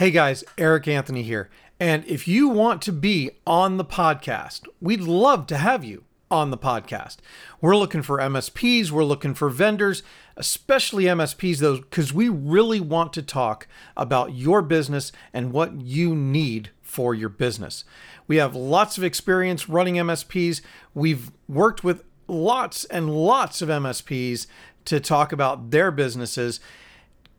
Hey 0.00 0.10
guys, 0.10 0.42
Eric 0.56 0.88
Anthony 0.88 1.22
here. 1.22 1.50
And 1.78 2.06
if 2.06 2.26
you 2.26 2.48
want 2.48 2.80
to 2.80 2.90
be 2.90 3.32
on 3.46 3.76
the 3.76 3.84
podcast, 3.84 4.66
we'd 4.80 5.02
love 5.02 5.46
to 5.48 5.58
have 5.58 5.84
you 5.84 6.04
on 6.30 6.50
the 6.50 6.56
podcast. 6.56 7.18
We're 7.60 7.76
looking 7.76 8.00
for 8.00 8.16
MSPs, 8.16 8.90
we're 8.90 9.04
looking 9.04 9.34
for 9.34 9.50
vendors, 9.50 10.02
especially 10.38 11.04
MSPs, 11.04 11.58
though, 11.58 11.76
because 11.76 12.14
we 12.14 12.30
really 12.30 12.80
want 12.80 13.12
to 13.12 13.22
talk 13.22 13.68
about 13.94 14.32
your 14.32 14.62
business 14.62 15.12
and 15.34 15.52
what 15.52 15.82
you 15.82 16.16
need 16.16 16.70
for 16.80 17.14
your 17.14 17.28
business. 17.28 17.84
We 18.26 18.36
have 18.36 18.56
lots 18.56 18.96
of 18.96 19.04
experience 19.04 19.68
running 19.68 19.96
MSPs. 19.96 20.62
We've 20.94 21.30
worked 21.46 21.84
with 21.84 22.04
lots 22.26 22.86
and 22.86 23.14
lots 23.14 23.60
of 23.60 23.68
MSPs 23.68 24.46
to 24.86 24.98
talk 24.98 25.30
about 25.30 25.72
their 25.72 25.90
businesses. 25.90 26.58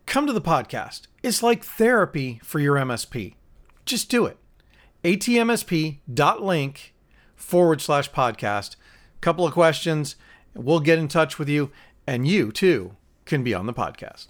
Come 0.06 0.28
to 0.28 0.34
the 0.34 0.42
podcast. 0.42 1.08
It's 1.24 1.42
like 1.44 1.64
therapy 1.64 2.42
for 2.44 2.60
your 2.60 2.76
MSP. 2.76 3.36
Just 3.86 4.10
do 4.10 4.26
it. 4.26 4.38
atmsp.link 5.04 6.94
forward 7.36 7.82
slash 7.82 8.12
podcast. 8.12 8.76
Couple 9.22 9.46
of 9.46 9.54
questions. 9.54 10.16
We'll 10.54 10.80
get 10.80 11.00
in 11.00 11.08
touch 11.08 11.40
with 11.40 11.48
you, 11.48 11.72
and 12.06 12.28
you 12.28 12.52
too 12.52 12.96
can 13.26 13.44
be 13.44 13.54
on 13.54 13.68
the 13.68 13.74
podcast. 13.74 14.28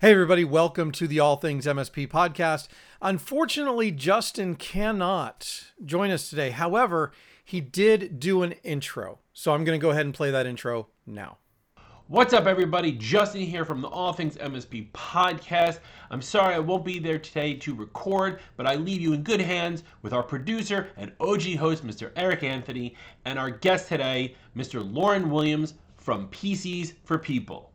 Hey, 0.00 0.12
everybody, 0.12 0.44
welcome 0.44 0.92
to 0.92 1.08
the 1.08 1.18
All 1.18 1.36
Things 1.36 1.66
MSP 1.66 2.08
podcast. 2.08 2.68
Unfortunately, 3.02 3.90
Justin 3.90 4.54
cannot 4.54 5.72
join 5.84 6.12
us 6.12 6.30
today. 6.30 6.50
However, 6.50 7.10
he 7.48 7.62
did 7.62 8.20
do 8.20 8.42
an 8.42 8.52
intro. 8.62 9.20
So 9.32 9.54
I'm 9.54 9.64
going 9.64 9.80
to 9.80 9.82
go 9.82 9.88
ahead 9.88 10.04
and 10.04 10.12
play 10.12 10.30
that 10.30 10.44
intro 10.44 10.88
now. 11.06 11.38
What's 12.06 12.34
up, 12.34 12.44
everybody? 12.44 12.92
Justin 12.92 13.40
here 13.40 13.64
from 13.64 13.80
the 13.80 13.88
All 13.88 14.12
Things 14.12 14.36
MSP 14.36 14.92
podcast. 14.92 15.78
I'm 16.10 16.20
sorry 16.20 16.54
I 16.54 16.58
won't 16.58 16.84
be 16.84 16.98
there 16.98 17.18
today 17.18 17.54
to 17.54 17.74
record, 17.74 18.40
but 18.58 18.66
I 18.66 18.74
leave 18.74 19.00
you 19.00 19.14
in 19.14 19.22
good 19.22 19.40
hands 19.40 19.82
with 20.02 20.12
our 20.12 20.22
producer 20.22 20.88
and 20.98 21.10
OG 21.20 21.54
host, 21.54 21.86
Mr. 21.86 22.10
Eric 22.16 22.42
Anthony, 22.42 22.94
and 23.24 23.38
our 23.38 23.48
guest 23.50 23.88
today, 23.88 24.34
Mr. 24.54 24.82
Lauren 24.84 25.30
Williams 25.30 25.72
from 25.96 26.28
PCs 26.28 26.92
for 27.04 27.16
People. 27.16 27.72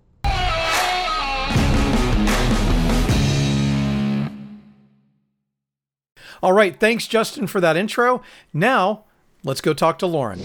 All 6.44 6.54
right. 6.54 6.80
Thanks, 6.80 7.08
Justin, 7.08 7.48
for 7.48 7.60
that 7.60 7.76
intro. 7.76 8.22
Now, 8.54 9.06
let's 9.44 9.62
go 9.62 9.74
talk 9.74 10.00
to 10.00 10.08
Lauren. 10.08 10.40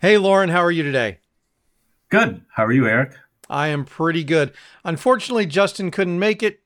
Hey, 0.00 0.18
Lauren, 0.18 0.50
how 0.50 0.62
are 0.62 0.70
you 0.70 0.82
today? 0.82 1.18
Good. 2.10 2.42
How 2.52 2.64
are 2.64 2.72
you, 2.72 2.86
Eric? 2.86 3.14
I 3.48 3.68
am 3.68 3.84
pretty 3.84 4.24
good. 4.24 4.52
Unfortunately, 4.84 5.46
Justin 5.46 5.90
couldn't 5.90 6.18
make 6.18 6.42
it, 6.42 6.60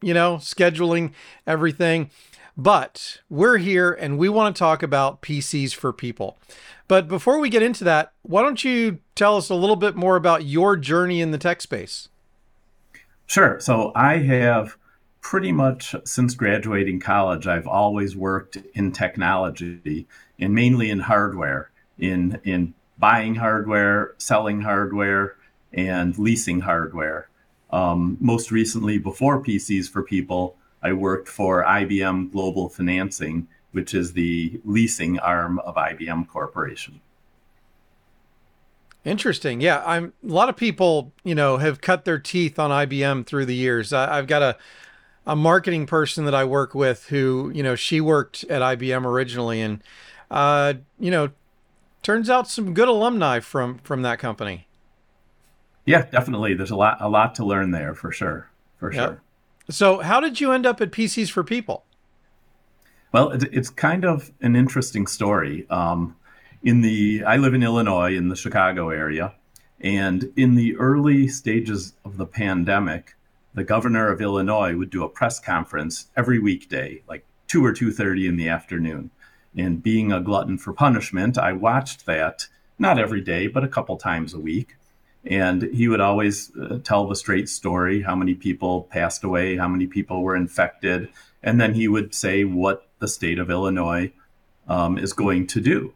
you 0.00 0.14
know, 0.14 0.36
scheduling 0.36 1.12
everything. 1.46 2.10
But 2.56 3.18
we're 3.28 3.58
here 3.58 3.92
and 3.92 4.18
we 4.18 4.28
want 4.28 4.54
to 4.54 4.58
talk 4.58 4.82
about 4.82 5.22
PCs 5.22 5.74
for 5.74 5.92
people. 5.92 6.38
But 6.88 7.06
before 7.06 7.38
we 7.38 7.50
get 7.50 7.62
into 7.62 7.84
that, 7.84 8.12
why 8.22 8.42
don't 8.42 8.64
you 8.64 8.98
tell 9.14 9.36
us 9.36 9.50
a 9.50 9.54
little 9.54 9.76
bit 9.76 9.94
more 9.94 10.16
about 10.16 10.44
your 10.44 10.76
journey 10.76 11.20
in 11.20 11.30
the 11.30 11.38
tech 11.38 11.60
space? 11.60 12.08
Sure. 13.26 13.60
So 13.60 13.92
I 13.94 14.16
have 14.18 14.77
pretty 15.28 15.52
much 15.52 15.94
since 16.04 16.34
graduating 16.34 16.98
college, 16.98 17.46
I've 17.46 17.66
always 17.66 18.16
worked 18.16 18.56
in 18.72 18.92
technology 18.92 20.06
and 20.38 20.54
mainly 20.54 20.88
in 20.88 21.00
hardware, 21.00 21.70
in 21.98 22.40
in 22.44 22.72
buying 22.96 23.34
hardware, 23.34 24.14
selling 24.16 24.62
hardware, 24.62 25.36
and 25.70 26.18
leasing 26.18 26.60
hardware. 26.60 27.28
Um, 27.70 28.16
most 28.20 28.50
recently, 28.50 28.96
before 28.96 29.42
PCs 29.42 29.90
for 29.90 30.02
People, 30.02 30.56
I 30.82 30.94
worked 30.94 31.28
for 31.28 31.62
IBM 31.62 32.32
Global 32.32 32.70
Financing, 32.70 33.48
which 33.72 33.92
is 33.92 34.14
the 34.14 34.58
leasing 34.64 35.18
arm 35.18 35.58
of 35.58 35.74
IBM 35.74 36.26
Corporation. 36.26 37.02
Interesting. 39.04 39.60
Yeah, 39.60 39.82
I'm. 39.84 40.14
A 40.26 40.32
lot 40.32 40.48
of 40.48 40.56
people, 40.56 41.12
you 41.22 41.34
know, 41.34 41.58
have 41.58 41.82
cut 41.82 42.06
their 42.06 42.18
teeth 42.18 42.58
on 42.58 42.70
IBM 42.70 43.26
through 43.26 43.44
the 43.44 43.54
years. 43.54 43.92
I, 43.92 44.16
I've 44.16 44.26
got 44.26 44.40
a 44.40 44.56
a 45.28 45.36
marketing 45.36 45.86
person 45.86 46.24
that 46.24 46.34
I 46.34 46.44
work 46.44 46.74
with 46.74 47.06
who, 47.08 47.52
you 47.54 47.62
know, 47.62 47.74
she 47.74 48.00
worked 48.00 48.44
at 48.44 48.62
IBM 48.62 49.04
originally, 49.04 49.60
and 49.60 49.84
uh, 50.30 50.74
you 50.98 51.10
know, 51.10 51.30
turns 52.02 52.30
out 52.30 52.48
some 52.48 52.72
good 52.72 52.88
alumni 52.88 53.38
from 53.38 53.78
from 53.78 54.02
that 54.02 54.18
company. 54.18 54.66
Yeah, 55.84 56.06
definitely. 56.06 56.54
There's 56.54 56.70
a 56.70 56.76
lot 56.76 56.96
a 57.00 57.08
lot 57.08 57.34
to 57.36 57.44
learn 57.44 57.70
there 57.70 57.94
for 57.94 58.10
sure. 58.10 58.50
For 58.78 58.92
yep. 58.92 59.08
sure. 59.08 59.22
So, 59.70 60.00
how 60.00 60.18
did 60.18 60.40
you 60.40 60.52
end 60.52 60.64
up 60.64 60.80
at 60.80 60.90
PCs 60.90 61.30
for 61.30 61.44
People? 61.44 61.84
Well, 63.12 63.32
it's 63.32 63.70
kind 63.70 64.04
of 64.04 64.32
an 64.40 64.56
interesting 64.56 65.06
story. 65.06 65.68
Um, 65.68 66.16
in 66.62 66.80
the 66.80 67.22
I 67.24 67.36
live 67.36 67.52
in 67.52 67.62
Illinois 67.62 68.16
in 68.16 68.28
the 68.28 68.36
Chicago 68.36 68.88
area, 68.88 69.34
and 69.78 70.32
in 70.36 70.54
the 70.54 70.74
early 70.76 71.28
stages 71.28 71.92
of 72.04 72.16
the 72.16 72.26
pandemic, 72.26 73.14
the 73.58 73.64
governor 73.64 74.10
of 74.10 74.20
Illinois 74.20 74.76
would 74.76 74.90
do 74.90 75.04
a 75.04 75.08
press 75.08 75.40
conference 75.40 76.06
every 76.16 76.38
weekday, 76.38 77.02
like 77.08 77.24
two 77.48 77.64
or 77.64 77.72
two 77.72 77.90
thirty 77.90 78.26
in 78.26 78.36
the 78.36 78.48
afternoon. 78.48 79.10
And 79.56 79.82
being 79.82 80.12
a 80.12 80.20
glutton 80.20 80.58
for 80.58 80.72
punishment, 80.72 81.36
I 81.36 81.52
watched 81.52 82.06
that 82.06 82.46
not 82.78 82.98
every 82.98 83.20
day, 83.20 83.48
but 83.48 83.64
a 83.64 83.68
couple 83.68 83.96
times 83.96 84.32
a 84.32 84.38
week. 84.38 84.76
And 85.24 85.62
he 85.62 85.88
would 85.88 86.00
always 86.00 86.56
uh, 86.56 86.78
tell 86.84 87.08
the 87.08 87.16
straight 87.16 87.48
story 87.48 88.02
how 88.02 88.14
many 88.14 88.34
people 88.34 88.84
passed 88.84 89.24
away, 89.24 89.56
how 89.56 89.66
many 89.66 89.86
people 89.86 90.22
were 90.22 90.36
infected. 90.36 91.08
And 91.42 91.60
then 91.60 91.74
he 91.74 91.88
would 91.88 92.14
say 92.14 92.44
what 92.44 92.88
the 93.00 93.08
state 93.08 93.40
of 93.40 93.50
Illinois 93.50 94.12
um, 94.68 94.96
is 94.96 95.12
going 95.12 95.48
to 95.48 95.60
do 95.60 95.92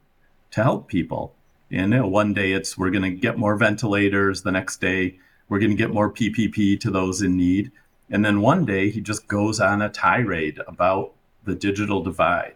to 0.51 0.63
help 0.63 0.89
people. 0.89 1.35
And 1.71 1.93
you 1.93 1.99
know, 2.01 2.09
one 2.09 2.35
day 2.35 2.53
it's 2.53 2.77
we're 2.77 2.91
going 2.91 3.03
to 3.05 3.11
get 3.11 3.39
more 3.39 3.57
ventilators. 3.57 4.43
The 4.43 4.51
next 4.51 4.81
day 4.81 5.19
we're 5.53 5.59
going 5.59 5.71
to 5.71 5.77
get 5.77 5.93
more 5.93 6.11
PPE 6.11 6.81
to 6.81 6.91
those 6.91 7.21
in 7.21 7.37
need. 7.37 7.71
And 8.09 8.25
then 8.25 8.41
one 8.41 8.65
day 8.65 8.89
he 8.89 9.03
just 9.03 9.29
goes 9.29 9.61
on 9.61 9.83
a 9.83 9.91
tirade 9.91 10.59
about 10.67 11.13
the 11.45 11.55
digital 11.55 12.03
divide 12.03 12.55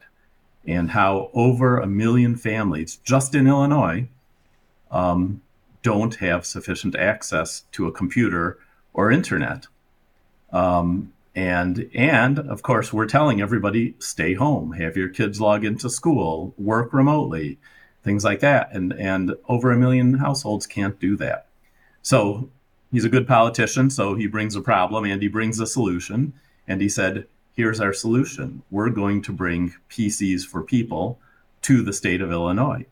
and 0.67 0.93
how 0.93 1.31
over 1.35 1.77
a 1.77 1.87
million 1.87 2.37
families 2.37 2.97
just 3.05 3.35
in 3.35 3.47
Illinois 3.47 4.09
um, 4.91 5.43
don't 5.83 6.15
have 6.15 6.47
sufficient 6.47 6.97
access 6.97 7.65
to 7.73 7.87
a 7.87 7.93
computer 7.93 8.59
or 8.95 9.13
internet. 9.13 9.67
Um, 10.51 11.13
and 11.35 11.91
and 11.95 12.39
of 12.39 12.63
course, 12.63 12.95
we're 12.95 13.05
telling 13.05 13.43
everybody 13.43 13.95
stay 13.99 14.33
home, 14.33 14.73
have 14.73 14.97
your 14.97 15.11
kids 15.11 15.39
log 15.39 15.67
into 15.67 15.91
school, 15.91 16.55
work 16.57 16.95
remotely, 16.95 17.59
things 18.03 18.25
like 18.25 18.41
that. 18.41 18.71
And 18.73 18.95
and 18.95 19.35
over 19.51 19.71
a 19.71 19.77
million 19.77 20.15
households 20.15 20.67
can't 20.67 20.99
do 20.99 21.15
that. 21.19 21.49
So 22.01 22.49
he's 22.97 23.05
a 23.05 23.11
good 23.11 23.29
politician, 23.29 23.91
so 23.91 24.15
he 24.15 24.27
brings 24.27 24.57
a 24.57 24.61
problem 24.63 25.05
and 25.05 25.21
he 25.21 25.29
brings 25.29 25.61
a 25.61 25.67
solution. 25.67 26.33
And 26.67 26.81
he 26.81 26.89
said, 26.89 27.27
here's 27.53 27.79
our 27.79 27.93
solution. 27.93 28.63
We're 28.71 28.89
going 28.89 29.21
to 29.25 29.35
bring 29.35 29.75
PCs 29.91 30.47
for 30.47 30.63
people 30.63 31.19
to 31.61 31.83
the 31.83 31.93
state 31.93 32.23
of 32.23 32.33
Illinois 32.33 32.87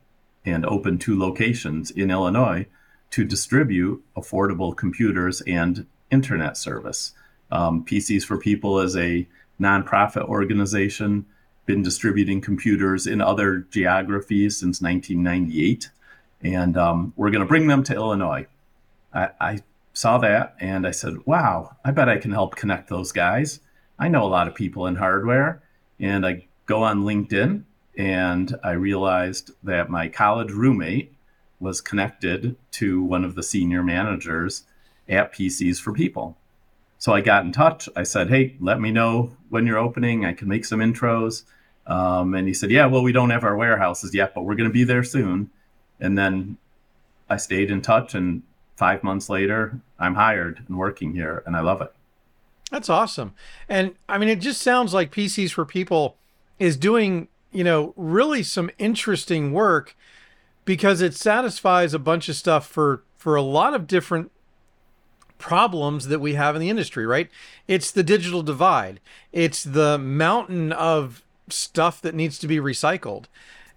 and 0.45 0.67
open 0.67 0.99
two 0.99 1.19
locations 1.19 1.91
in 1.91 2.11
Illinois 2.11 2.67
to 3.13 3.25
distribute 3.25 4.05
affordable 4.15 4.77
computers 4.77 5.41
and 5.47 5.87
internet 6.11 6.59
service. 6.59 7.15
Um, 7.51 7.83
PCs 7.83 8.27
for 8.27 8.37
People 8.37 8.81
is 8.81 8.95
a 8.99 9.27
nonprofit 9.59 10.25
organization, 10.29 11.25
been 11.65 11.83
distributing 11.83 12.43
computers 12.43 13.07
in 13.07 13.23
other 13.23 13.61
geographies 13.71 14.59
since 14.59 14.83
1998. 14.83 15.89
And 16.43 16.77
um, 16.77 17.15
we're 17.17 17.31
going 17.31 17.41
to 17.41 17.49
bring 17.49 17.69
them 17.69 17.83
to 17.85 17.95
Illinois. 17.95 18.47
I, 19.15 19.31
I 19.41 19.63
saw 19.95 20.19
that 20.19 20.57
and 20.61 20.87
I 20.87 20.91
said, 20.91 21.25
wow, 21.25 21.77
I 21.85 21.93
bet 21.93 22.09
I 22.09 22.19
can 22.19 22.33
help 22.33 22.57
connect 22.57 22.89
those 22.89 23.13
guys. 23.13 23.61
I 23.99 24.09
know 24.09 24.25
a 24.25 24.29
lot 24.29 24.49
of 24.49 24.55
people 24.55 24.87
in 24.87 24.97
hardware, 24.97 25.63
and 26.01 26.27
I 26.27 26.47
go 26.67 26.83
on 26.83 27.05
LinkedIn 27.05 27.63
and 27.97 28.57
I 28.63 28.73
realized 28.73 29.53
that 29.63 29.89
my 29.89 30.09
college 30.09 30.51
roommate 30.51 31.15
was 31.61 31.81
connected 31.81 32.57
to 32.73 33.03
one 33.03 33.25
of 33.25 33.37
the 33.37 33.43
senior 33.43 33.85
managers 33.85 34.65
at 35.09 35.33
PCs 35.33 35.81
for 35.81 35.93
People. 35.93 36.37
So 36.99 37.13
I 37.13 37.21
got 37.21 37.45
in 37.45 37.53
touch. 37.53 37.89
I 37.95 38.03
said, 38.03 38.31
"Hey, 38.31 38.57
let 38.61 38.81
me 38.81 38.91
know 38.91 39.37
when 39.49 39.67
you're 39.67 39.79
opening. 39.79 40.25
I 40.25 40.33
can 40.33 40.49
make 40.49 40.65
some 40.65 40.81
intros." 40.81 41.45
Um, 41.87 42.35
and 42.35 42.49
he 42.49 42.55
said, 42.55 42.71
"Yeah, 42.71 42.87
well, 42.87 43.03
we 43.03 43.13
don't 43.13 43.31
have 43.31 43.45
our 43.45 43.57
warehouses 43.57 44.15
yet, 44.15 44.35
but 44.35 44.43
we're 44.43 44.55
going 44.57 44.69
to 44.69 44.73
be 44.73 44.85
there 44.85 45.05
soon." 45.05 45.51
And 46.01 46.19
then 46.19 46.57
I 47.29 47.37
stayed 47.37 47.71
in 47.71 47.83
touch, 47.83 48.15
and 48.15 48.43
five 48.77 49.03
months 49.03 49.29
later, 49.29 49.81
I'm 49.99 50.15
hired 50.15 50.63
and 50.67 50.79
working 50.79 51.13
here, 51.13 51.43
and 51.47 51.57
I 51.57 51.61
love 51.61 51.81
it. 51.81 51.93
That's 52.71 52.89
awesome. 52.89 53.35
And 53.69 53.95
I 54.09 54.19
mean, 54.19 54.29
it 54.29 54.41
just 54.41 54.61
sounds 54.61 54.93
like 54.93 55.13
PCs 55.13 55.53
for 55.53 55.65
People 55.65 56.17
is 56.59 56.77
doing, 56.77 57.29
you 57.53 57.65
know, 57.65 57.93
really 57.97 58.43
some 58.43 58.71
interesting 58.79 59.53
work 59.53 59.97
because 60.65 61.01
it 61.01 61.15
satisfies 61.15 61.95
a 61.95 61.99
bunch 61.99 62.29
of 62.29 62.37
stuff 62.37 62.67
for 62.67 63.03
for 63.17 63.37
a 63.37 63.43
lot 63.43 63.75
of 63.75 63.87
different 63.87 64.31
problems 65.39 66.09
that 66.09 66.21
we 66.21 66.35
have 66.35 66.55
in 66.55 66.61
the 66.61 66.71
industry, 66.71 67.07
right? 67.07 67.29
It's 67.69 67.91
the 67.91 68.03
digital 68.03 68.43
divide. 68.43 69.01
It's 69.33 69.63
the 69.63 69.99
mountain 69.99 70.73
of 70.73 71.23
stuff 71.49 72.01
that 72.03 72.15
needs 72.15 72.39
to 72.39 72.49
be 72.49 72.57
recycled. 72.57 73.25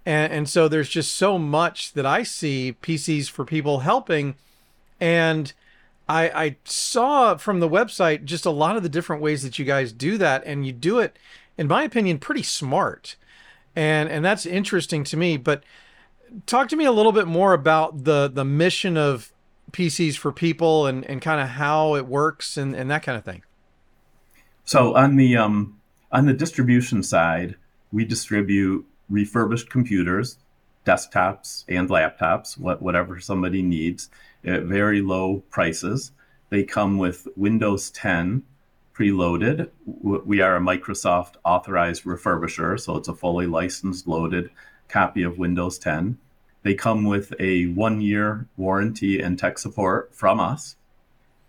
And, 0.05 0.31
and 0.31 0.49
so 0.49 0.67
there's 0.67 0.89
just 0.89 1.15
so 1.15 1.37
much 1.37 1.93
that 1.93 2.05
I 2.05 2.23
see 2.23 2.75
PCs 2.81 3.29
for 3.29 3.43
people 3.43 3.79
helping. 3.79 4.35
And 4.99 5.53
I, 6.07 6.29
I 6.29 6.55
saw 6.63 7.35
from 7.35 7.59
the 7.59 7.69
website 7.69 8.25
just 8.25 8.45
a 8.45 8.51
lot 8.51 8.77
of 8.77 8.83
the 8.83 8.89
different 8.89 9.21
ways 9.21 9.43
that 9.43 9.59
you 9.59 9.65
guys 9.65 9.91
do 9.91 10.17
that. 10.17 10.43
And 10.45 10.65
you 10.65 10.71
do 10.71 10.99
it, 10.99 11.17
in 11.57 11.67
my 11.67 11.83
opinion, 11.83 12.19
pretty 12.19 12.43
smart. 12.43 13.15
And, 13.75 14.09
and 14.09 14.23
that's 14.23 14.45
interesting 14.45 15.03
to 15.05 15.17
me. 15.17 15.37
But 15.37 15.63
talk 16.45 16.69
to 16.69 16.75
me 16.75 16.85
a 16.85 16.91
little 16.91 17.11
bit 17.11 17.27
more 17.27 17.53
about 17.53 18.05
the, 18.05 18.27
the 18.27 18.45
mission 18.45 18.97
of 18.97 19.31
PCs 19.71 20.17
for 20.17 20.31
people 20.31 20.85
and, 20.85 21.05
and 21.05 21.21
kind 21.21 21.41
of 21.41 21.49
how 21.49 21.95
it 21.95 22.07
works 22.07 22.57
and, 22.57 22.75
and 22.75 22.89
that 22.89 23.03
kind 23.03 23.17
of 23.17 23.25
thing. 23.25 23.43
So 24.63 24.95
on 24.95 25.15
the 25.15 25.37
um, 25.37 25.79
on 26.11 26.25
the 26.25 26.33
distribution 26.33 27.03
side, 27.03 27.55
we 27.91 28.05
distribute 28.05 28.85
refurbished 29.09 29.69
computers, 29.69 30.37
desktops 30.85 31.63
and 31.67 31.89
laptops, 31.89 32.57
what, 32.57 32.81
whatever 32.81 33.19
somebody 33.19 33.61
needs, 33.61 34.09
at 34.47 34.63
very 34.63 35.01
low 35.01 35.43
prices. 35.49 36.11
They 36.49 36.63
come 36.63 36.97
with 36.97 37.27
Windows 37.35 37.91
10 37.91 38.43
preloaded. 38.97 39.69
We 39.85 40.41
are 40.41 40.55
a 40.55 40.61
Microsoft 40.61 41.35
authorized 41.45 42.03
refurbisher, 42.03 42.79
so 42.79 42.97
it's 42.97 43.07
a 43.07 43.13
fully 43.13 43.45
licensed, 43.45 44.07
loaded 44.07 44.49
copy 44.87 45.23
of 45.23 45.37
Windows 45.37 45.77
10. 45.77 46.17
They 46.63 46.73
come 46.73 47.03
with 47.03 47.33
a 47.39 47.67
one 47.67 48.01
year 48.01 48.47
warranty 48.57 49.21
and 49.21 49.37
tech 49.37 49.59
support 49.59 50.15
from 50.15 50.39
us. 50.39 50.75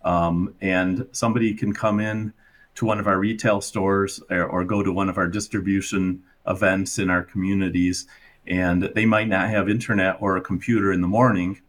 Um, 0.03 0.53
and 0.61 1.07
somebody 1.11 1.53
can 1.53 1.73
come 1.73 1.99
in 1.99 2.33
to 2.75 2.85
one 2.85 2.99
of 2.99 3.07
our 3.07 3.19
retail 3.19 3.59
stores 3.61 4.21
or, 4.29 4.43
or 4.45 4.63
go 4.63 4.83
to 4.83 4.91
one 4.91 5.09
of 5.09 5.17
our 5.17 5.27
distribution 5.27 6.23
events 6.47 6.99
in 6.99 7.09
our 7.09 7.23
communities 7.23 8.07
and 8.47 8.83
they 8.95 9.05
might 9.05 9.27
not 9.27 9.49
have 9.49 9.69
internet 9.69 10.17
or 10.21 10.37
a 10.37 10.41
computer 10.41 10.91
in 10.91 11.01
the 11.01 11.07
morning 11.07 11.61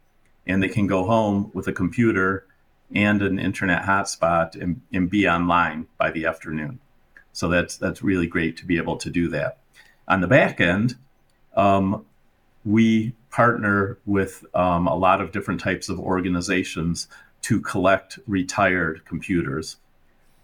and 0.47 0.61
they 0.61 0.67
can 0.67 0.87
go 0.87 1.05
home 1.05 1.51
with 1.53 1.67
a 1.67 1.73
computer 1.73 2.45
and 2.93 3.21
an 3.21 3.39
internet 3.39 3.83
hotspot 3.83 4.59
and, 4.61 4.81
and 4.91 5.09
be 5.09 5.27
online 5.27 5.87
by 5.97 6.11
the 6.11 6.25
afternoon. 6.25 6.79
So 7.33 7.47
that's 7.47 7.77
that's 7.77 8.01
really 8.01 8.27
great 8.27 8.57
to 8.57 8.65
be 8.65 8.77
able 8.77 8.97
to 8.97 9.09
do 9.09 9.29
that. 9.29 9.59
On 10.07 10.21
the 10.21 10.27
back 10.27 10.59
end 10.59 10.95
um, 11.55 12.05
we 12.65 13.13
partner 13.29 13.97
with 14.05 14.45
um, 14.53 14.87
a 14.87 14.95
lot 14.95 15.21
of 15.21 15.31
different 15.31 15.61
types 15.61 15.89
of 15.89 15.99
organizations 15.99 17.07
to 17.43 17.59
collect 17.61 18.19
retired 18.27 19.03
computers. 19.05 19.77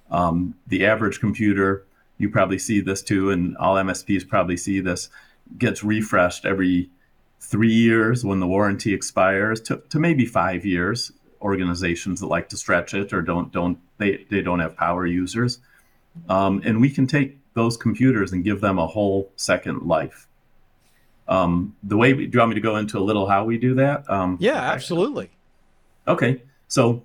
Um, 0.09 0.55
the 0.65 0.85
average 0.85 1.19
computer, 1.19 1.85
you 2.17 2.29
probably 2.29 2.57
see 2.57 2.79
this 2.79 3.01
too, 3.01 3.29
and 3.29 3.55
all 3.57 3.75
MSPs 3.75 4.27
probably 4.27 4.57
see 4.57 4.79
this, 4.79 5.09
gets 5.57 5.83
refreshed 5.83 6.45
every 6.45 6.89
three 7.39 7.73
years 7.73 8.25
when 8.25 8.39
the 8.39 8.47
warranty 8.47 8.93
expires 8.93 9.61
to, 9.61 9.81
to 9.89 9.99
maybe 9.99 10.25
five 10.25 10.65
years. 10.65 11.11
Organizations 11.41 12.19
that 12.19 12.27
like 12.27 12.49
to 12.49 12.57
stretch 12.57 12.95
it 12.95 13.13
or 13.13 13.21
don't 13.21 13.51
don't 13.51 13.77
they, 13.99 14.25
they 14.29 14.41
don't 14.41 14.59
have 14.59 14.75
power 14.75 15.05
users. 15.05 15.59
Um, 16.29 16.61
and 16.65 16.81
we 16.81 16.89
can 16.89 17.05
take 17.05 17.37
those 17.53 17.77
computers 17.77 18.31
and 18.31 18.43
give 18.43 18.59
them 18.59 18.79
a 18.79 18.87
whole 18.87 19.31
second 19.35 19.83
life. 19.83 20.27
Um, 21.27 21.75
the 21.83 21.97
way 21.97 22.13
we, 22.13 22.25
do 22.25 22.37
you 22.37 22.39
want 22.39 22.49
me 22.49 22.55
to 22.55 22.61
go 22.61 22.77
into 22.77 22.97
a 22.97 23.01
little 23.01 23.27
how 23.27 23.45
we 23.45 23.57
do 23.57 23.75
that? 23.75 24.09
Um, 24.09 24.37
yeah, 24.39 24.55
absolutely. 24.71 25.29
Okay, 26.07 26.41
so 26.67 27.03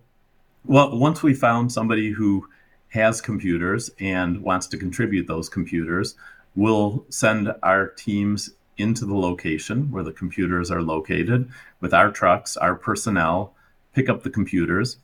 well, 0.64 0.96
once 0.96 1.22
we 1.22 1.34
found 1.34 1.72
somebody 1.72 2.10
who 2.10 2.48
has 2.88 3.20
computers 3.20 3.90
and 3.98 4.42
wants 4.42 4.66
to 4.68 4.76
contribute 4.76 5.26
those 5.26 5.48
computers, 5.48 6.14
we'll 6.54 7.04
send 7.08 7.52
our 7.62 7.88
teams 7.88 8.50
into 8.82 9.06
the 9.06 9.16
location 9.16 9.90
where 9.90 10.02
the 10.02 10.12
computers 10.12 10.70
are 10.70 10.82
located 10.82 11.48
with 11.80 11.94
our 11.94 12.10
trucks, 12.10 12.56
our 12.58 12.74
personnel, 12.74 13.54
pick 13.94 14.10
up 14.10 14.22
the 14.22 14.30
computers, 14.30 14.98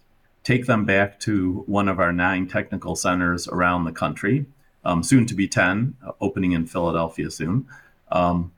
take 0.44 0.66
them 0.66 0.84
back 0.84 1.19
to 1.20 1.62
one 1.66 1.88
of 1.88 1.98
our 1.98 2.12
nine 2.12 2.46
technical 2.46 2.96
centers 2.96 3.48
around 3.48 3.84
the 3.84 3.92
country, 3.92 4.44
um, 4.84 5.02
soon 5.02 5.25
to 5.26 5.34
be 5.34 5.48
10, 5.48 5.96
uh, 6.06 6.12
opening 6.20 6.52
in 6.52 6.66
Philadelphia 6.66 7.30
soon. 7.30 7.66
Um, 8.10 8.52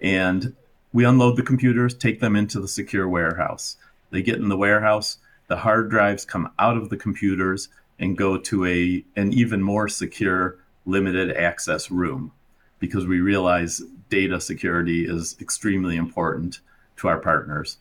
and 0.00 0.54
we 0.92 1.04
unload 1.04 1.36
the 1.36 1.42
computers, 1.42 1.94
take 1.94 2.20
them 2.20 2.36
into 2.36 2.60
the 2.60 2.68
secure 2.68 3.08
warehouse. 3.08 3.76
They 4.10 4.22
get 4.22 4.36
in 4.36 4.48
the 4.48 4.56
warehouse, 4.56 5.18
the 5.46 5.58
hard 5.58 5.90
drives 5.90 6.24
come 6.24 6.50
out 6.58 6.76
of 6.76 6.88
the 6.88 6.96
computers, 6.96 7.68
and 7.98 8.16
go 8.16 8.38
to 8.38 8.64
a 8.64 9.04
an 9.14 9.32
even 9.32 9.62
more 9.62 9.88
secure 9.88 10.58
limited 10.86 11.36
access 11.36 11.90
room 11.90 12.32
because 12.80 13.06
we 13.06 13.20
realize 13.20 13.80
data 14.08 14.40
security 14.40 15.06
is 15.06 15.36
extremely 15.40 15.96
important 15.96 16.58
to 16.96 17.06
our 17.06 17.20
partners. 17.20 17.78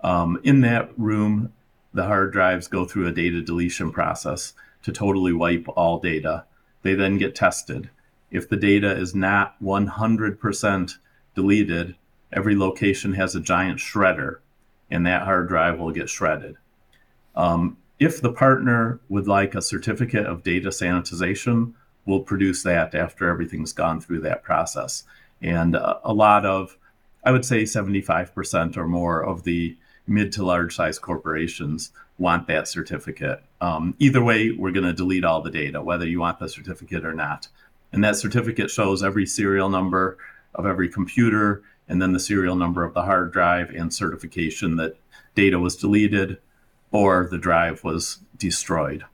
Um, 0.00 0.40
in 0.42 0.62
that 0.62 0.90
room, 0.98 1.52
the 1.92 2.04
hard 2.04 2.32
drives 2.32 2.68
go 2.68 2.84
through 2.84 3.06
a 3.06 3.12
data 3.12 3.42
deletion 3.42 3.92
process 3.92 4.54
to 4.82 4.92
totally 4.92 5.32
wipe 5.32 5.66
all 5.76 5.98
data. 5.98 6.44
They 6.82 6.94
then 6.94 7.18
get 7.18 7.34
tested. 7.34 7.90
If 8.30 8.48
the 8.48 8.56
data 8.56 8.96
is 8.96 9.14
not 9.14 9.60
100% 9.62 10.94
deleted, 11.34 11.96
every 12.32 12.56
location 12.56 13.14
has 13.14 13.34
a 13.34 13.40
giant 13.40 13.78
shredder, 13.78 14.38
and 14.90 15.06
that 15.06 15.22
hard 15.22 15.48
drive 15.48 15.78
will 15.78 15.90
get 15.90 16.08
shredded. 16.08 16.56
Um, 17.34 17.78
if 17.98 18.20
the 18.20 18.32
partner 18.32 19.00
would 19.08 19.26
like 19.26 19.54
a 19.54 19.62
certificate 19.62 20.26
of 20.26 20.42
data 20.42 20.68
sanitization, 20.68 21.72
we'll 22.06 22.20
produce 22.20 22.62
that 22.62 22.94
after 22.94 23.28
everything's 23.28 23.72
gone 23.72 24.00
through 24.00 24.20
that 24.20 24.42
process. 24.42 25.04
And 25.42 25.76
uh, 25.76 25.98
a 26.04 26.14
lot 26.14 26.46
of, 26.46 26.78
I 27.24 27.32
would 27.32 27.44
say 27.44 27.64
75% 27.64 28.76
or 28.76 28.86
more 28.86 29.20
of 29.22 29.42
the 29.42 29.76
mid 30.06 30.32
to 30.32 30.44
large 30.44 30.74
size 30.74 30.98
corporations 30.98 31.90
want 32.18 32.46
that 32.46 32.68
certificate. 32.68 33.42
Um, 33.60 33.94
either 33.98 34.22
way, 34.22 34.52
we're 34.52 34.70
going 34.70 34.86
to 34.86 34.92
delete 34.92 35.24
all 35.24 35.42
the 35.42 35.50
data, 35.50 35.82
whether 35.82 36.06
you 36.06 36.20
want 36.20 36.38
the 36.38 36.48
certificate 36.48 37.04
or 37.04 37.12
not. 37.12 37.48
And 37.92 38.02
that 38.04 38.16
certificate 38.16 38.70
shows 38.70 39.02
every 39.02 39.26
serial 39.26 39.68
number 39.68 40.16
of 40.54 40.64
every 40.64 40.88
computer 40.88 41.62
and 41.88 42.00
then 42.00 42.12
the 42.12 42.20
serial 42.20 42.56
number 42.56 42.84
of 42.84 42.94
the 42.94 43.02
hard 43.02 43.32
drive 43.32 43.70
and 43.70 43.92
certification 43.92 44.76
that 44.76 44.96
data 45.34 45.58
was 45.58 45.76
deleted 45.76 46.38
or 46.90 47.28
the 47.30 47.38
drive 47.38 47.84
was 47.84 48.18
destroyed. 48.36 49.04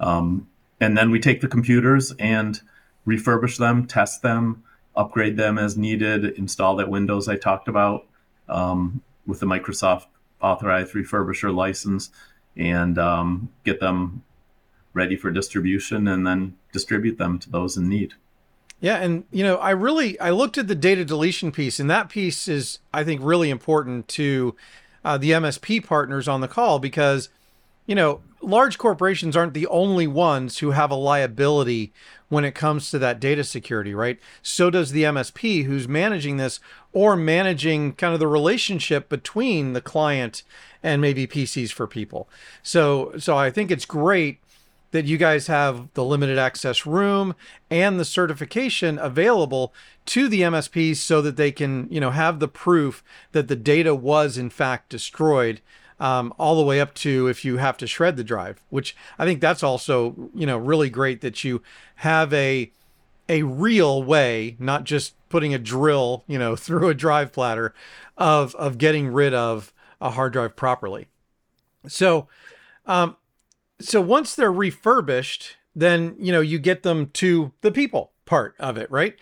Um, 0.00 0.48
and 0.80 0.96
then 0.96 1.10
we 1.10 1.20
take 1.20 1.40
the 1.40 1.48
computers 1.48 2.12
and 2.18 2.60
refurbish 3.06 3.58
them, 3.58 3.86
test 3.86 4.22
them, 4.22 4.62
upgrade 4.96 5.36
them 5.36 5.58
as 5.58 5.76
needed, 5.76 6.24
install 6.38 6.76
that 6.76 6.88
Windows 6.88 7.28
I 7.28 7.36
talked 7.36 7.68
about 7.68 8.06
um, 8.48 9.02
with 9.26 9.40
the 9.40 9.46
Microsoft 9.46 10.06
authorized 10.40 10.92
refurbisher 10.92 11.54
license, 11.54 12.10
and 12.56 12.98
um, 12.98 13.50
get 13.64 13.80
them 13.80 14.22
ready 14.92 15.16
for 15.16 15.30
distribution 15.30 16.06
and 16.06 16.26
then 16.26 16.56
distribute 16.72 17.18
them 17.18 17.38
to 17.40 17.50
those 17.50 17.76
in 17.76 17.88
need. 17.88 18.14
Yeah, 18.80 18.96
and 18.96 19.24
you 19.30 19.42
know, 19.42 19.56
I 19.56 19.70
really 19.70 20.18
I 20.20 20.30
looked 20.30 20.58
at 20.58 20.68
the 20.68 20.74
data 20.74 21.04
deletion 21.04 21.52
piece, 21.52 21.80
and 21.80 21.90
that 21.90 22.08
piece 22.08 22.48
is 22.48 22.80
I 22.92 23.02
think 23.02 23.20
really 23.22 23.50
important 23.50 24.08
to 24.08 24.54
uh, 25.04 25.18
the 25.18 25.30
MSP 25.30 25.84
partners 25.84 26.28
on 26.28 26.40
the 26.40 26.48
call 26.48 26.78
because, 26.78 27.28
you 27.86 27.94
know, 27.94 28.20
large 28.44 28.78
corporations 28.78 29.36
aren't 29.36 29.54
the 29.54 29.66
only 29.66 30.06
ones 30.06 30.58
who 30.58 30.72
have 30.72 30.90
a 30.90 30.96
liability 30.96 31.92
when 32.28 32.44
it 32.44 32.54
comes 32.54 32.90
to 32.90 32.98
that 32.98 33.20
data 33.20 33.44
security, 33.44 33.94
right? 33.94 34.18
So 34.42 34.70
does 34.70 34.92
the 34.92 35.04
MSP 35.04 35.64
who's 35.64 35.86
managing 35.86 36.36
this 36.36 36.60
or 36.92 37.16
managing 37.16 37.94
kind 37.94 38.14
of 38.14 38.20
the 38.20 38.26
relationship 38.26 39.08
between 39.08 39.72
the 39.72 39.80
client 39.80 40.42
and 40.82 41.00
maybe 41.00 41.26
PCs 41.26 41.72
for 41.72 41.86
people. 41.86 42.28
So 42.62 43.14
so 43.18 43.36
I 43.36 43.50
think 43.50 43.70
it's 43.70 43.86
great 43.86 44.40
that 44.94 45.06
you 45.06 45.18
guys 45.18 45.48
have 45.48 45.92
the 45.94 46.04
limited 46.04 46.38
access 46.38 46.86
room 46.86 47.34
and 47.68 47.98
the 47.98 48.04
certification 48.04 48.96
available 48.96 49.74
to 50.06 50.28
the 50.28 50.42
MSPs 50.42 50.98
so 50.98 51.20
that 51.20 51.36
they 51.36 51.50
can, 51.50 51.88
you 51.90 51.98
know, 51.98 52.12
have 52.12 52.38
the 52.38 52.46
proof 52.46 53.02
that 53.32 53.48
the 53.48 53.56
data 53.56 53.92
was 53.92 54.38
in 54.38 54.50
fact 54.50 54.90
destroyed. 54.90 55.60
Um, 56.00 56.34
all 56.38 56.56
the 56.56 56.64
way 56.64 56.80
up 56.80 56.92
to 56.94 57.28
if 57.28 57.44
you 57.44 57.58
have 57.58 57.76
to 57.76 57.86
shred 57.86 58.16
the 58.16 58.24
drive, 58.24 58.60
which 58.68 58.96
I 59.16 59.24
think 59.24 59.40
that's 59.40 59.62
also, 59.62 60.30
you 60.34 60.44
know, 60.44 60.58
really 60.58 60.90
great 60.90 61.20
that 61.20 61.44
you 61.44 61.62
have 61.96 62.32
a 62.32 62.72
a 63.28 63.42
real 63.42 64.02
way, 64.02 64.56
not 64.58 64.84
just 64.84 65.14
putting 65.28 65.54
a 65.54 65.58
drill, 65.58 66.24
you 66.26 66.38
know, 66.38 66.56
through 66.64 66.88
a 66.88 66.94
drive 66.94 67.32
platter 67.32 67.74
of 68.16 68.54
of 68.56 68.78
getting 68.78 69.08
rid 69.08 69.34
of 69.34 69.72
a 70.00 70.10
hard 70.10 70.32
drive 70.32 70.56
properly. 70.56 71.06
So, 71.86 72.28
um, 72.86 73.16
so 73.80 74.00
once 74.00 74.34
they're 74.34 74.52
refurbished, 74.52 75.56
then 75.74 76.16
you 76.18 76.32
know 76.32 76.40
you 76.40 76.58
get 76.58 76.82
them 76.82 77.10
to 77.14 77.52
the 77.60 77.72
people 77.72 78.12
part 78.24 78.54
of 78.58 78.76
it, 78.76 78.90
right? 78.90 79.16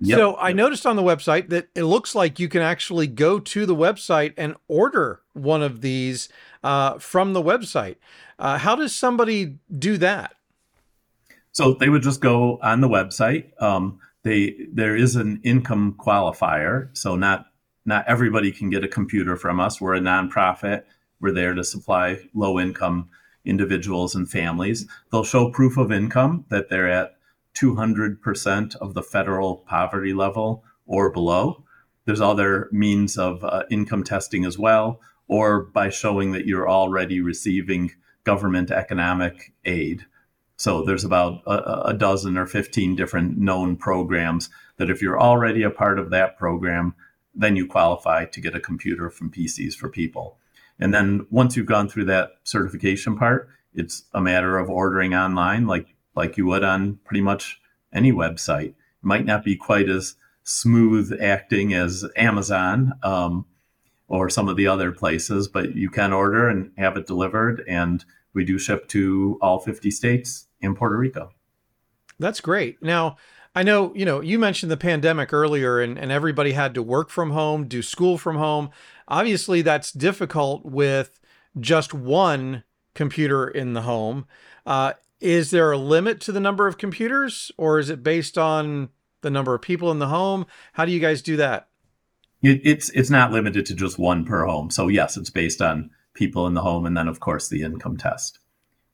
Yep. 0.00 0.18
So 0.18 0.36
I 0.36 0.52
noticed 0.52 0.86
on 0.86 0.96
the 0.96 1.02
website 1.02 1.48
that 1.48 1.68
it 1.74 1.84
looks 1.84 2.14
like 2.14 2.38
you 2.38 2.48
can 2.48 2.60
actually 2.60 3.06
go 3.06 3.38
to 3.38 3.64
the 3.64 3.74
website 3.74 4.34
and 4.36 4.54
order 4.68 5.22
one 5.36 5.62
of 5.62 5.80
these 5.80 6.28
uh, 6.64 6.98
from 6.98 7.32
the 7.32 7.42
website. 7.42 7.96
Uh, 8.38 8.58
how 8.58 8.74
does 8.74 8.94
somebody 8.94 9.58
do 9.78 9.96
that? 9.98 10.34
So 11.52 11.74
they 11.74 11.88
would 11.88 12.02
just 12.02 12.20
go 12.20 12.58
on 12.62 12.80
the 12.80 12.88
website. 12.88 13.50
Um, 13.62 13.98
they 14.24 14.66
there 14.72 14.96
is 14.96 15.16
an 15.16 15.40
income 15.44 15.94
qualifier, 15.98 16.88
so 16.92 17.16
not 17.16 17.46
not 17.84 18.04
everybody 18.08 18.52
can 18.52 18.68
get 18.68 18.84
a 18.84 18.88
computer 18.88 19.36
from 19.36 19.60
us. 19.60 19.80
We're 19.80 19.94
a 19.94 20.00
nonprofit. 20.00 20.82
We're 21.20 21.32
there 21.32 21.54
to 21.54 21.64
supply 21.64 22.18
low 22.34 22.58
income 22.58 23.08
individuals 23.44 24.14
and 24.14 24.28
families. 24.28 24.86
They'll 25.10 25.24
show 25.24 25.50
proof 25.50 25.76
of 25.76 25.92
income 25.92 26.44
that 26.50 26.68
they're 26.68 26.90
at 26.90 27.16
200% 27.54 28.76
of 28.76 28.94
the 28.94 29.02
federal 29.02 29.56
poverty 29.58 30.12
level 30.12 30.64
or 30.84 31.10
below. 31.10 31.64
There's 32.04 32.20
other 32.20 32.68
means 32.70 33.16
of 33.16 33.42
uh, 33.42 33.62
income 33.70 34.04
testing 34.04 34.44
as 34.44 34.58
well, 34.58 35.00
or 35.28 35.62
by 35.62 35.88
showing 35.88 36.32
that 36.32 36.46
you're 36.46 36.68
already 36.68 37.20
receiving 37.20 37.92
government 38.24 38.70
economic 38.70 39.52
aid. 39.64 40.04
So 40.56 40.82
there's 40.82 41.04
about 41.04 41.42
a, 41.46 41.88
a, 41.88 41.94
dozen 41.94 42.38
or 42.38 42.46
15 42.46 42.96
different 42.96 43.36
known 43.36 43.76
programs 43.76 44.48
that 44.78 44.90
if 44.90 45.02
you're 45.02 45.20
already 45.20 45.62
a 45.62 45.70
part 45.70 45.98
of 45.98 46.10
that 46.10 46.38
program, 46.38 46.94
then 47.34 47.56
you 47.56 47.66
qualify 47.66 48.24
to 48.24 48.40
get 48.40 48.54
a 48.54 48.60
computer 48.60 49.10
from 49.10 49.30
PCs 49.30 49.74
for 49.74 49.88
People. 49.88 50.38
And 50.78 50.94
then 50.94 51.26
once 51.30 51.56
you've 51.56 51.66
gone 51.66 51.88
through 51.88 52.06
that 52.06 52.30
certification 52.44 53.16
part, 53.16 53.48
it's 53.74 54.04
a 54.14 54.20
matter 54.20 54.58
of 54.58 54.70
ordering 54.70 55.14
online 55.14 55.66
like 55.66 55.94
like 56.14 56.38
you 56.38 56.46
would 56.46 56.64
on 56.64 56.98
pretty 57.04 57.20
much 57.20 57.60
any 57.92 58.10
website. 58.10 58.70
It 58.70 58.74
might 59.02 59.26
not 59.26 59.44
be 59.44 59.54
quite 59.54 59.88
as 59.88 60.16
smooth 60.42 61.12
acting 61.20 61.74
as 61.74 62.04
Amazon 62.16 62.94
um, 63.02 63.44
or 64.08 64.30
some 64.30 64.48
of 64.48 64.56
the 64.56 64.66
other 64.66 64.92
places, 64.92 65.48
but 65.48 65.74
you 65.74 65.90
can 65.90 66.12
order 66.12 66.48
and 66.48 66.72
have 66.78 66.96
it 66.96 67.06
delivered. 67.06 67.64
And 67.68 68.04
we 68.32 68.44
do 68.44 68.58
ship 68.58 68.88
to 68.88 69.38
all 69.40 69.58
50 69.58 69.90
states 69.90 70.46
in 70.60 70.74
Puerto 70.74 70.96
Rico. 70.96 71.30
That's 72.18 72.40
great. 72.40 72.82
Now, 72.82 73.16
I 73.54 73.62
know, 73.62 73.92
you 73.94 74.04
know, 74.04 74.20
you 74.20 74.38
mentioned 74.38 74.70
the 74.70 74.76
pandemic 74.76 75.32
earlier 75.32 75.80
and, 75.80 75.98
and 75.98 76.12
everybody 76.12 76.52
had 76.52 76.74
to 76.74 76.82
work 76.82 77.08
from 77.08 77.30
home, 77.30 77.66
do 77.66 77.82
school 77.82 78.18
from 78.18 78.36
home. 78.36 78.70
Obviously, 79.08 79.62
that's 79.62 79.92
difficult 79.92 80.64
with 80.64 81.18
just 81.58 81.94
one 81.94 82.64
computer 82.94 83.48
in 83.48 83.72
the 83.72 83.82
home. 83.82 84.26
Uh, 84.66 84.92
is 85.20 85.50
there 85.50 85.72
a 85.72 85.78
limit 85.78 86.20
to 86.20 86.32
the 86.32 86.40
number 86.40 86.66
of 86.66 86.76
computers 86.76 87.50
or 87.56 87.78
is 87.78 87.88
it 87.88 88.02
based 88.02 88.36
on 88.36 88.90
the 89.22 89.30
number 89.30 89.54
of 89.54 89.62
people 89.62 89.90
in 89.90 89.98
the 89.98 90.08
home? 90.08 90.46
How 90.74 90.84
do 90.84 90.92
you 90.92 91.00
guys 91.00 91.22
do 91.22 91.36
that? 91.36 91.68
It, 92.42 92.60
it's 92.64 92.90
it's 92.90 93.10
not 93.10 93.32
limited 93.32 93.66
to 93.66 93.74
just 93.74 93.98
one 93.98 94.24
per 94.24 94.44
home. 94.44 94.70
So 94.70 94.88
yes, 94.88 95.16
it's 95.16 95.30
based 95.30 95.62
on 95.62 95.90
people 96.14 96.46
in 96.46 96.54
the 96.54 96.62
home 96.62 96.86
and 96.86 96.96
then 96.96 97.08
of 97.08 97.20
course 97.20 97.48
the 97.48 97.62
income 97.62 97.96
test. 97.96 98.38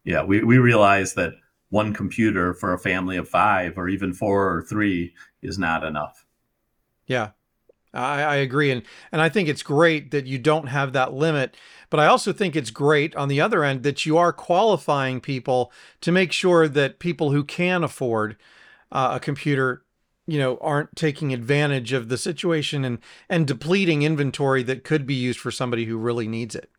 Yeah, 0.04 0.25
we, 0.25 0.42
we 0.42 0.58
realize 0.58 1.14
that 1.14 1.34
one 1.70 1.94
computer 1.94 2.52
for 2.52 2.72
a 2.72 2.78
family 2.78 3.16
of 3.16 3.28
five 3.28 3.78
or 3.78 3.88
even 3.88 4.12
four 4.12 4.54
or 4.54 4.62
three 4.62 5.14
is 5.40 5.58
not 5.58 5.84
enough. 5.84 6.25
Yeah, 7.06 7.30
I, 7.94 8.22
I, 8.22 8.37
agree, 8.37 8.70
and 8.70 8.82
and 9.11 9.20
I 9.20 9.28
think 9.28 9.49
it's 9.49 9.62
great 9.62 10.11
that 10.11 10.26
you 10.26 10.38
don't 10.38 10.66
have 10.66 10.92
that 10.92 11.12
limit. 11.12 11.56
But 11.88 12.00
I 12.00 12.06
also 12.06 12.32
think 12.32 12.56
it's 12.56 12.70
great 12.70 13.14
on 13.16 13.28
the 13.28 13.40
other 13.40 13.64
end 13.64 13.82
that 13.82 14.06
you 14.06 14.16
are 14.18 14.32
qualifying 14.32 15.20
people 15.20 15.72
to 16.00 16.12
make 16.12 16.32
sure 16.32 16.68
that 16.68 16.99
people 16.99 17.32
who 17.32 17.44
can 17.44 17.84
afford 17.84 18.37
uh, 18.90 19.12
a 19.14 19.20
computer, 19.20 19.84
you 20.26 20.38
know, 20.38 20.59
aren't 20.61 20.95
taking 20.95 21.33
advantage 21.33 21.93
of 21.93 22.09
the 22.09 22.19
situation 22.19 22.85
and 22.85 22.99
and 23.29 23.47
depleting 23.47 24.02
inventory 24.02 24.62
that 24.62 24.85
could 24.85 25.07
be 25.07 25.14
used 25.14 25.41
for 25.41 25.50
somebody 25.50 25.85
who 25.85 25.97
really 25.97 26.29
needs 26.29 26.55
it. 26.55 26.71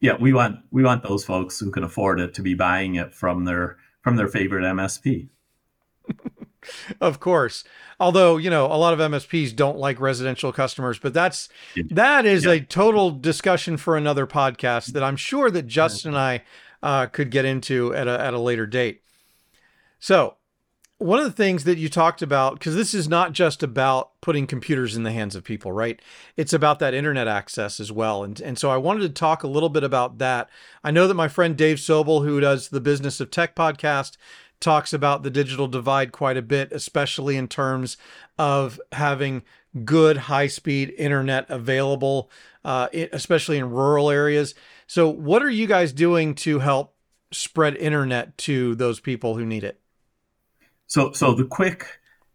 Yeah, 0.00 0.16
we 0.20 0.32
want 0.32 0.60
we 0.70 0.82
want 0.82 1.02
those 1.02 1.24
folks 1.24 1.58
who 1.58 1.70
can 1.70 1.84
afford 1.84 2.20
it 2.20 2.34
to 2.34 2.42
be 2.42 2.54
buying 2.54 2.96
it 2.96 3.14
from 3.14 3.44
their 3.44 3.78
from 4.02 4.16
their 4.16 4.28
favorite 4.28 4.64
MSP. 4.64 5.28
of 7.00 7.20
course. 7.20 7.64
Although, 7.98 8.36
you 8.36 8.50
know, 8.50 8.66
a 8.66 8.76
lot 8.76 8.92
of 8.92 8.98
MSPs 8.98 9.54
don't 9.56 9.78
like 9.78 10.00
residential 10.00 10.52
customers, 10.52 10.98
but 10.98 11.14
that's 11.14 11.48
that 11.90 12.26
is 12.26 12.44
yeah. 12.44 12.52
a 12.52 12.60
total 12.60 13.10
discussion 13.10 13.76
for 13.76 13.96
another 13.96 14.26
podcast 14.26 14.92
that 14.92 15.02
I'm 15.02 15.16
sure 15.16 15.50
that 15.50 15.66
Justin 15.66 16.10
and 16.10 16.18
I 16.18 16.42
uh, 16.82 17.06
could 17.06 17.30
get 17.30 17.44
into 17.44 17.94
at 17.94 18.06
a, 18.06 18.20
at 18.20 18.34
a 18.34 18.38
later 18.38 18.66
date. 18.66 19.02
So, 19.98 20.36
one 20.98 21.18
of 21.18 21.26
the 21.26 21.32
things 21.32 21.64
that 21.64 21.76
you 21.76 21.90
talked 21.90 22.22
about, 22.22 22.54
because 22.54 22.74
this 22.74 22.94
is 22.94 23.06
not 23.06 23.32
just 23.32 23.62
about 23.62 24.18
putting 24.22 24.46
computers 24.46 24.96
in 24.96 25.02
the 25.02 25.12
hands 25.12 25.36
of 25.36 25.44
people, 25.44 25.70
right? 25.70 26.00
It's 26.36 26.54
about 26.54 26.78
that 26.78 26.94
internet 26.94 27.28
access 27.28 27.78
as 27.80 27.92
well. 27.92 28.24
And, 28.24 28.40
and 28.40 28.58
so 28.58 28.70
I 28.70 28.78
wanted 28.78 29.02
to 29.02 29.10
talk 29.10 29.42
a 29.42 29.48
little 29.48 29.68
bit 29.68 29.84
about 29.84 30.18
that. 30.18 30.48
I 30.82 30.90
know 30.90 31.06
that 31.06 31.14
my 31.14 31.28
friend 31.28 31.54
Dave 31.54 31.76
Sobel, 31.76 32.24
who 32.24 32.40
does 32.40 32.70
the 32.70 32.80
Business 32.80 33.20
of 33.20 33.30
Tech 33.30 33.54
podcast, 33.54 34.16
talks 34.58 34.94
about 34.94 35.22
the 35.22 35.30
digital 35.30 35.68
divide 35.68 36.12
quite 36.12 36.38
a 36.38 36.42
bit, 36.42 36.72
especially 36.72 37.36
in 37.36 37.46
terms 37.46 37.98
of 38.38 38.80
having 38.92 39.42
good 39.84 40.16
high 40.16 40.46
speed 40.46 40.94
internet 40.96 41.44
available, 41.50 42.30
uh, 42.64 42.88
especially 43.12 43.58
in 43.58 43.70
rural 43.70 44.10
areas. 44.10 44.54
So, 44.86 45.10
what 45.10 45.42
are 45.42 45.50
you 45.50 45.66
guys 45.66 45.92
doing 45.92 46.34
to 46.36 46.60
help 46.60 46.94
spread 47.32 47.76
internet 47.76 48.38
to 48.38 48.74
those 48.76 48.98
people 48.98 49.36
who 49.36 49.44
need 49.44 49.62
it? 49.62 49.78
So, 50.86 51.12
so 51.12 51.34
the 51.34 51.44
quick 51.44 51.86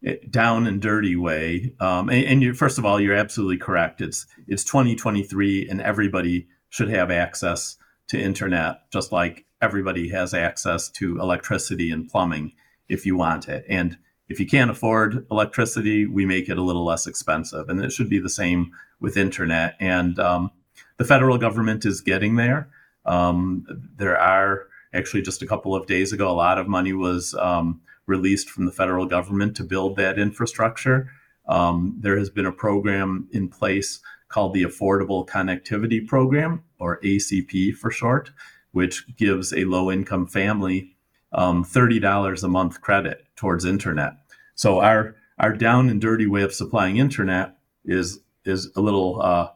eh, 0.06 0.16
down 0.30 0.68
and 0.68 0.82
dirty 0.82 1.16
way, 1.16 1.74
um, 1.80 2.10
and, 2.10 2.26
and 2.26 2.44
you, 2.44 2.54
first 2.54 2.78
of 2.78 2.86
all, 2.86 3.00
you're 3.00 3.16
absolutely 3.16 3.58
correct. 3.58 4.02
It's 4.02 4.26
it's 4.48 4.64
2023, 4.64 5.70
and 5.70 5.82
everybody 5.82 6.48
should 6.70 6.90
have 6.90 7.12
access 7.12 7.78
to 8.08 8.22
internet, 8.22 8.92
just 8.92 9.12
like 9.12 9.46
everybody 9.62 10.10
has 10.10 10.34
access 10.34 10.90
to 10.90 11.20
electricity 11.20 11.92
and 11.92 12.10
plumbing 12.10 12.54
if 12.90 13.06
you 13.06 13.16
want 13.16 13.48
it. 13.48 13.66
And 13.70 13.98
if 14.28 14.40
you 14.40 14.48
can't 14.48 14.72
afford 14.72 15.26
electricity, 15.30 16.06
we 16.06 16.26
make 16.26 16.50
it 16.50 16.58
a 16.58 16.62
little 16.62 16.86
less 16.86 17.08
expensive. 17.08 17.70
And 17.70 17.84
it 17.84 17.92
should 17.92 18.10
be 18.10 18.20
the 18.20 18.30
same 18.30 18.72
with 19.00 19.18
internet. 19.18 19.76
And 19.80 20.20
um, 20.20 20.52
the 20.98 21.06
federal 21.06 21.38
government 21.38 21.86
is 21.86 22.02
getting 22.02 22.36
there. 22.36 22.70
Um, 23.06 23.66
there 23.98 24.20
are 24.20 24.68
actually 24.94 25.22
just 25.22 25.42
a 25.42 25.48
couple 25.48 25.76
of 25.76 25.88
days 25.88 26.12
ago, 26.12 26.30
a 26.30 26.34
lot 26.34 26.58
of 26.58 26.68
money 26.68 26.94
was 26.94 27.34
um, 27.36 27.82
released 28.16 28.50
from 28.50 28.66
the 28.66 28.78
federal 28.82 29.06
government 29.06 29.56
to 29.56 29.64
build 29.64 29.96
that 29.96 30.20
infrastructure. 30.20 31.10
Um, 31.48 31.98
there 32.00 32.18
has 32.18 32.30
been 32.30 32.46
a 32.46 32.52
program 32.66 33.28
in 33.32 33.48
place 33.48 34.02
called 34.28 34.54
the 34.54 34.64
Affordable 34.64 35.28
Connectivity 35.28 36.06
Program, 36.06 36.64
or 36.80 37.00
ACP 37.02 37.74
for 37.76 37.92
short, 37.92 38.32
which 38.72 38.96
gives 39.18 39.54
a 39.54 39.66
low 39.66 39.92
income 39.92 40.28
family 40.28 40.96
um, 41.34 41.64
$30 41.64 42.44
a 42.44 42.48
month 42.48 42.82
credit 42.82 43.26
towards 43.36 43.66
internet. 43.66 44.14
So 44.56 44.80
our 44.80 45.16
our 45.38 45.54
down 45.54 45.90
and 45.90 46.00
dirty 46.00 46.28
way 46.28 46.44
of 46.44 46.54
supplying 46.54 46.98
internet 46.98 47.58
is 47.84 48.20
is 48.46 48.72
a 48.76 48.82
little 48.82 49.22
uh, 49.22 49.50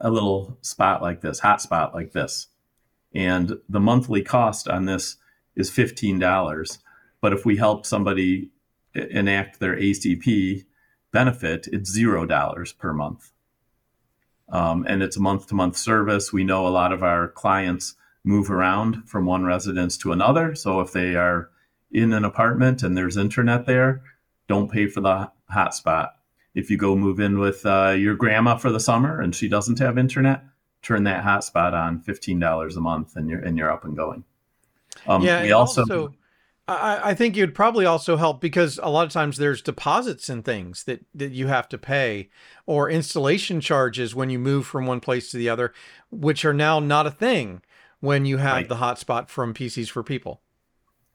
a 0.00 0.10
little 0.10 0.58
spot 0.60 1.02
like 1.02 1.20
this, 1.20 1.40
hot 1.40 1.60
spot 1.62 1.94
like 1.94 2.12
this, 2.12 2.48
and 3.14 3.58
the 3.68 3.80
monthly 3.80 4.22
cost 4.22 4.68
on 4.68 4.84
this 4.86 5.16
is 5.56 5.70
fifteen 5.70 6.18
dollars. 6.18 6.78
But 7.22 7.32
if 7.32 7.46
we 7.46 7.56
help 7.56 7.86
somebody 7.86 8.50
enact 8.94 9.60
their 9.60 9.76
ACP 9.76 10.66
benefit, 11.12 11.68
it's 11.72 11.90
zero 11.90 12.26
dollars 12.26 12.74
per 12.74 12.92
month, 12.92 13.32
um, 14.50 14.84
and 14.86 15.02
it's 15.02 15.16
a 15.16 15.20
month 15.20 15.46
to 15.48 15.54
month 15.54 15.78
service. 15.78 16.32
We 16.32 16.44
know 16.44 16.66
a 16.66 16.68
lot 16.68 16.92
of 16.92 17.02
our 17.02 17.28
clients 17.28 17.94
move 18.24 18.50
around 18.50 19.08
from 19.08 19.24
one 19.24 19.44
residence 19.44 19.96
to 19.98 20.12
another. 20.12 20.54
So 20.54 20.80
if 20.80 20.92
they 20.92 21.14
are 21.14 21.48
in 21.90 22.12
an 22.12 22.24
apartment 22.24 22.82
and 22.82 22.96
there's 22.96 23.16
internet 23.16 23.66
there, 23.66 24.02
don't 24.48 24.70
pay 24.70 24.86
for 24.86 25.00
the 25.00 25.30
hotspot. 25.52 26.10
If 26.54 26.70
you 26.70 26.76
go 26.76 26.96
move 26.96 27.20
in 27.20 27.38
with 27.38 27.64
uh, 27.64 27.94
your 27.96 28.14
grandma 28.14 28.56
for 28.56 28.70
the 28.70 28.80
summer 28.80 29.20
and 29.20 29.34
she 29.34 29.48
doesn't 29.48 29.78
have 29.78 29.96
internet, 29.96 30.44
turn 30.82 31.04
that 31.04 31.24
hotspot 31.24 31.72
on, 31.72 32.00
fifteen 32.00 32.38
dollars 32.38 32.76
a 32.76 32.80
month, 32.80 33.16
and 33.16 33.30
you're 33.30 33.40
and 33.40 33.56
you're 33.56 33.70
up 33.70 33.84
and 33.84 33.96
going. 33.96 34.24
Um, 35.06 35.22
yeah, 35.22 35.42
we 35.42 35.52
also, 35.52 35.82
also 35.82 36.14
I, 36.68 37.10
I 37.10 37.14
think 37.14 37.36
it 37.36 37.40
would 37.40 37.54
probably 37.54 37.84
also 37.84 38.16
help 38.16 38.40
because 38.40 38.78
a 38.82 38.88
lot 38.88 39.06
of 39.06 39.12
times 39.12 39.36
there's 39.36 39.62
deposits 39.62 40.28
and 40.28 40.44
things 40.44 40.84
that 40.84 41.04
that 41.14 41.32
you 41.32 41.48
have 41.48 41.68
to 41.70 41.78
pay, 41.78 42.30
or 42.66 42.88
installation 42.88 43.60
charges 43.60 44.14
when 44.14 44.30
you 44.30 44.38
move 44.38 44.66
from 44.66 44.86
one 44.86 45.00
place 45.00 45.30
to 45.30 45.36
the 45.36 45.48
other, 45.48 45.72
which 46.10 46.44
are 46.44 46.54
now 46.54 46.78
not 46.78 47.06
a 47.06 47.10
thing 47.10 47.62
when 48.00 48.24
you 48.24 48.36
have 48.38 48.54
right. 48.54 48.68
the 48.68 48.76
hotspot 48.76 49.28
from 49.28 49.54
PCs 49.54 49.90
for 49.90 50.02
People. 50.02 50.40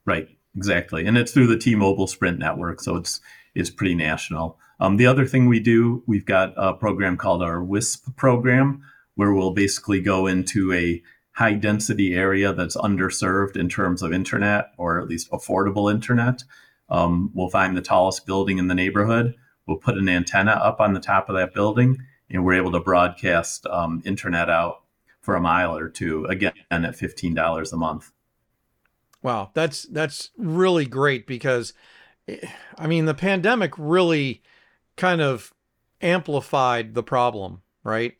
Right, 0.04 0.28
exactly, 0.54 1.06
and 1.06 1.16
it's 1.16 1.32
through 1.32 1.48
the 1.48 1.58
T-Mobile 1.58 2.06
Sprint 2.06 2.38
network, 2.38 2.80
so 2.80 2.96
it's 2.96 3.20
it's 3.54 3.70
pretty 3.70 3.94
national. 3.94 4.58
Um, 4.80 4.96
the 4.96 5.06
other 5.06 5.26
thing 5.26 5.46
we 5.46 5.60
do, 5.60 6.02
we've 6.06 6.26
got 6.26 6.52
a 6.56 6.74
program 6.74 7.16
called 7.16 7.42
our 7.42 7.62
WISP 7.62 8.16
program, 8.16 8.82
where 9.16 9.32
we'll 9.32 9.52
basically 9.52 10.00
go 10.00 10.26
into 10.26 10.72
a 10.72 11.02
high 11.38 11.54
density 11.54 12.16
area 12.16 12.52
that's 12.52 12.76
underserved 12.76 13.56
in 13.56 13.68
terms 13.68 14.02
of 14.02 14.12
internet 14.12 14.72
or 14.76 15.00
at 15.00 15.06
least 15.06 15.30
affordable 15.30 15.88
internet. 15.88 16.42
Um, 16.88 17.30
we'll 17.32 17.48
find 17.48 17.76
the 17.76 17.80
tallest 17.80 18.26
building 18.26 18.58
in 18.58 18.66
the 18.66 18.74
neighborhood. 18.74 19.36
We'll 19.64 19.76
put 19.76 19.96
an 19.98 20.08
antenna 20.08 20.50
up 20.50 20.80
on 20.80 20.94
the 20.94 21.00
top 21.00 21.28
of 21.28 21.36
that 21.36 21.54
building, 21.54 21.98
and 22.28 22.44
we're 22.44 22.54
able 22.54 22.72
to 22.72 22.80
broadcast 22.80 23.66
um, 23.66 24.02
internet 24.04 24.50
out 24.50 24.82
for 25.20 25.36
a 25.36 25.40
mile 25.40 25.76
or 25.76 25.88
two. 25.88 26.24
Again, 26.24 26.54
at 26.72 26.96
fifteen 26.96 27.34
dollars 27.34 27.72
a 27.72 27.76
month. 27.76 28.10
Wow, 29.22 29.50
that's 29.54 29.82
that's 29.84 30.30
really 30.36 30.86
great 30.86 31.26
because, 31.26 31.72
I 32.76 32.86
mean, 32.88 33.04
the 33.04 33.14
pandemic 33.14 33.74
really 33.76 34.42
kind 34.96 35.20
of 35.20 35.52
amplified 36.00 36.94
the 36.94 37.02
problem, 37.04 37.62
right? 37.84 38.14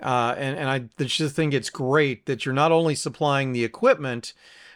Uh, 0.00 0.34
and 0.36 0.58
and 0.58 0.68
I 0.68 1.04
just 1.04 1.34
think 1.34 1.54
it's 1.54 1.70
great 1.70 2.26
that 2.26 2.44
you're 2.44 2.54
not 2.54 2.72
only 2.72 2.94
supplying 2.94 3.52
the 3.52 3.64
equipment, 3.64 4.34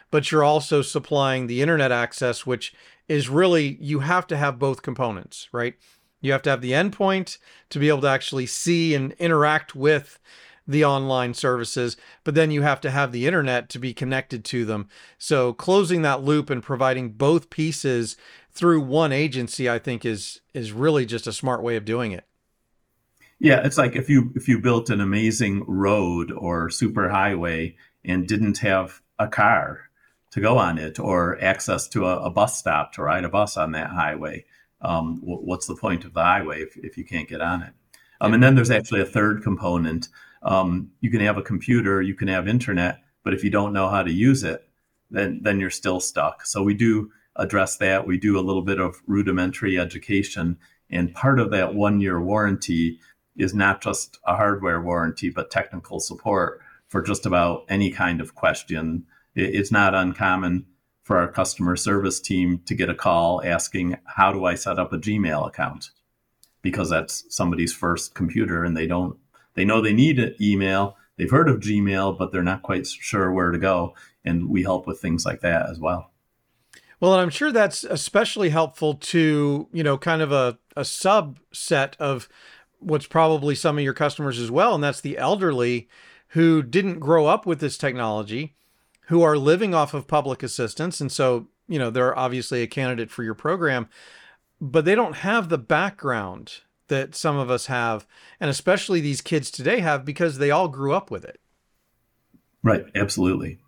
but 0.09 0.31
you're 0.31 0.43
also 0.43 0.81
supplying 0.81 1.47
the 1.47 1.61
internet 1.61 1.91
access, 1.91 2.45
which 2.45 2.73
is 3.07 3.29
really 3.29 3.77
you 3.79 3.99
have 3.99 4.25
to 4.27 4.37
have 4.37 4.59
both 4.59 4.81
components, 4.81 5.47
right? 5.51 5.75
You 6.21 6.31
have 6.31 6.41
to 6.43 6.49
have 6.49 6.61
the 6.61 6.71
endpoint 6.71 7.37
to 7.69 7.79
be 7.79 7.89
able 7.89 8.01
to 8.01 8.07
actually 8.07 8.45
see 8.45 8.95
and 8.95 9.13
interact 9.13 9.75
with 9.75 10.19
the 10.67 10.85
online 10.85 11.33
services, 11.33 11.97
but 12.23 12.35
then 12.35 12.51
you 12.51 12.61
have 12.61 12.79
to 12.81 12.91
have 12.91 13.11
the 13.11 13.25
internet 13.25 13.69
to 13.69 13.79
be 13.79 13.93
connected 13.93 14.45
to 14.45 14.63
them. 14.63 14.87
So 15.17 15.53
closing 15.53 16.03
that 16.03 16.23
loop 16.23 16.49
and 16.49 16.61
providing 16.61 17.09
both 17.13 17.49
pieces 17.49 18.15
through 18.51 18.81
one 18.81 19.11
agency, 19.11 19.69
I 19.69 19.79
think 19.79 20.05
is 20.05 20.41
is 20.53 20.71
really 20.71 21.05
just 21.05 21.27
a 21.27 21.33
smart 21.33 21.63
way 21.63 21.75
of 21.75 21.85
doing 21.85 22.11
it. 22.11 22.25
Yeah, 23.43 23.65
it's 23.65 23.77
like 23.79 23.95
if 23.95 24.07
you 24.07 24.31
if 24.35 24.47
you 24.47 24.59
built 24.59 24.91
an 24.91 25.01
amazing 25.01 25.63
road 25.65 26.31
or 26.31 26.69
super 26.69 27.09
highway 27.09 27.75
and 28.05 28.27
didn't 28.27 28.59
have 28.59 29.01
a 29.17 29.27
car 29.27 29.89
to 30.29 30.39
go 30.41 30.59
on 30.59 30.77
it 30.77 30.99
or 30.99 31.41
access 31.43 31.87
to 31.89 32.05
a, 32.05 32.25
a 32.25 32.29
bus 32.29 32.59
stop 32.59 32.93
to 32.93 33.01
ride 33.01 33.23
a 33.25 33.29
bus 33.29 33.57
on 33.57 33.71
that 33.71 33.89
highway, 33.89 34.45
um, 34.81 35.19
what's 35.23 35.65
the 35.65 35.75
point 35.75 36.05
of 36.05 36.13
the 36.13 36.21
highway 36.21 36.61
if, 36.61 36.77
if 36.77 36.97
you 36.99 37.03
can't 37.03 37.27
get 37.27 37.41
on 37.41 37.63
it? 37.63 37.73
Um, 38.21 38.35
and 38.35 38.43
then 38.43 38.53
there's 38.53 38.69
actually 38.69 39.01
a 39.01 39.05
third 39.05 39.41
component. 39.41 40.09
Um, 40.43 40.91
you 41.01 41.09
can 41.09 41.21
have 41.21 41.37
a 41.39 41.41
computer, 41.41 41.99
you 41.99 42.13
can 42.13 42.27
have 42.27 42.47
internet, 42.47 42.99
but 43.23 43.33
if 43.33 43.43
you 43.43 43.49
don't 43.49 43.73
know 43.73 43.89
how 43.89 44.03
to 44.03 44.13
use 44.13 44.43
it, 44.43 44.67
then 45.09 45.41
then 45.41 45.59
you're 45.59 45.71
still 45.71 45.99
stuck. 45.99 46.45
So 46.45 46.61
we 46.61 46.75
do 46.75 47.09
address 47.37 47.77
that. 47.77 48.05
We 48.05 48.19
do 48.19 48.37
a 48.39 48.45
little 48.47 48.61
bit 48.61 48.79
of 48.79 49.01
rudimentary 49.07 49.79
education, 49.79 50.59
and 50.91 51.15
part 51.15 51.39
of 51.39 51.49
that 51.49 51.73
one 51.73 52.01
year 52.01 52.21
warranty 52.21 52.99
is 53.37 53.53
not 53.53 53.81
just 53.81 54.19
a 54.25 54.35
hardware 54.35 54.81
warranty, 54.81 55.29
but 55.29 55.51
technical 55.51 55.99
support 55.99 56.61
for 56.87 57.01
just 57.01 57.25
about 57.25 57.65
any 57.69 57.91
kind 57.91 58.19
of 58.19 58.35
question. 58.35 59.05
It's 59.35 59.71
not 59.71 59.95
uncommon 59.95 60.65
for 61.03 61.17
our 61.17 61.27
customer 61.27 61.75
service 61.75 62.19
team 62.19 62.61
to 62.65 62.75
get 62.75 62.89
a 62.89 62.95
call 62.95 63.41
asking, 63.43 63.97
How 64.05 64.31
do 64.31 64.45
I 64.45 64.55
set 64.55 64.77
up 64.77 64.93
a 64.93 64.97
Gmail 64.97 65.47
account? 65.47 65.91
Because 66.61 66.89
that's 66.89 67.25
somebody's 67.33 67.73
first 67.73 68.13
computer 68.13 68.63
and 68.63 68.77
they 68.77 68.87
don't, 68.87 69.17
they 69.55 69.65
know 69.65 69.81
they 69.81 69.93
need 69.93 70.19
an 70.19 70.35
email. 70.39 70.97
They've 71.17 71.31
heard 71.31 71.49
of 71.49 71.59
Gmail, 71.59 72.17
but 72.17 72.31
they're 72.31 72.43
not 72.43 72.61
quite 72.61 72.85
sure 72.87 73.31
where 73.31 73.51
to 73.51 73.57
go. 73.57 73.95
And 74.23 74.49
we 74.49 74.63
help 74.63 74.85
with 74.85 74.99
things 74.99 75.25
like 75.25 75.41
that 75.41 75.69
as 75.69 75.79
well. 75.79 76.11
Well, 76.99 77.13
and 77.13 77.21
I'm 77.21 77.29
sure 77.31 77.51
that's 77.51 77.83
especially 77.83 78.49
helpful 78.49 78.93
to, 78.93 79.67
you 79.73 79.83
know, 79.83 79.97
kind 79.97 80.21
of 80.21 80.31
a, 80.31 80.59
a 80.77 80.81
subset 80.81 81.95
of 81.97 82.29
what's 82.81 83.05
probably 83.05 83.55
some 83.55 83.77
of 83.77 83.83
your 83.83 83.93
customers 83.93 84.39
as 84.39 84.51
well, 84.51 84.75
and 84.75 84.83
that's 84.83 85.01
the 85.01 85.17
elderly 85.17 85.87
who 86.29 86.61
didn't 86.63 86.99
grow 86.99 87.27
up 87.27 87.45
with 87.45 87.59
this 87.59 87.77
technology, 87.77 88.55
who 89.07 89.21
are 89.21 89.37
living 89.37 89.73
off 89.73 89.93
of 89.93 90.07
public 90.07 90.43
assistance. 90.43 91.01
And 91.01 91.11
so, 91.11 91.47
you 91.67 91.77
know, 91.77 91.89
they're 91.89 92.17
obviously 92.17 92.61
a 92.61 92.67
candidate 92.67 93.11
for 93.11 93.23
your 93.23 93.33
program, 93.33 93.89
but 94.59 94.85
they 94.85 94.95
don't 94.95 95.17
have 95.17 95.49
the 95.49 95.57
background 95.57 96.61
that 96.87 97.15
some 97.15 97.37
of 97.37 97.49
us 97.49 97.67
have, 97.67 98.05
and 98.39 98.49
especially 98.49 99.01
these 99.01 99.21
kids 99.21 99.49
today 99.49 99.79
have 99.79 100.03
because 100.05 100.37
they 100.37 100.51
all 100.51 100.67
grew 100.67 100.93
up 100.93 101.09
with 101.09 101.23
it. 101.23 101.39
Right, 102.63 102.85
absolutely. 102.95 103.59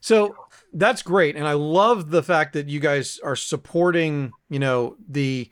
So 0.00 0.36
that's 0.72 1.02
great. 1.02 1.36
And 1.36 1.48
I 1.48 1.54
love 1.54 2.10
the 2.10 2.22
fact 2.22 2.52
that 2.52 2.68
you 2.68 2.80
guys 2.80 3.18
are 3.24 3.36
supporting, 3.36 4.32
you 4.50 4.58
know, 4.58 4.96
the 5.08 5.50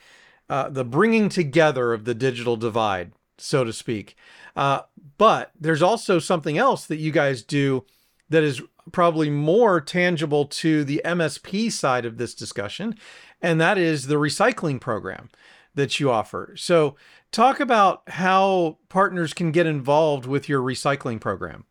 uh, 0.49 0.69
the 0.69 0.85
bringing 0.85 1.29
together 1.29 1.93
of 1.93 2.05
the 2.05 2.15
digital 2.15 2.57
divide, 2.57 3.13
so 3.39 3.65
to 3.65 3.73
speak. 3.73 4.17
Uh, 4.55 4.81
but 5.19 5.53
there's 5.59 5.83
also 5.83 6.19
something 6.19 6.59
else 6.59 6.87
that 6.87 6.99
you 6.99 7.11
guys 7.11 7.43
do 7.43 7.85
that 8.29 8.43
is 8.43 8.63
probably 8.91 9.31
more 9.31 9.81
tangible 9.81 10.45
to 10.47 10.85
the 10.85 11.01
MSP 11.05 11.71
side 11.71 12.05
of 12.05 12.19
this 12.19 12.35
discussion, 12.35 12.97
and 13.41 13.61
that 13.61 13.79
is 13.79 14.07
the 14.07 14.17
recycling 14.17 14.81
program 14.81 15.31
that 15.75 16.01
you 16.01 16.11
offer. 16.11 16.55
So, 16.57 16.97
talk 17.31 17.61
about 17.61 18.03
how 18.09 18.79
partners 18.89 19.33
can 19.33 19.53
get 19.53 19.67
involved 19.67 20.27
with 20.27 20.49
your 20.49 20.61
recycling 20.61 21.21
program. 21.21 21.65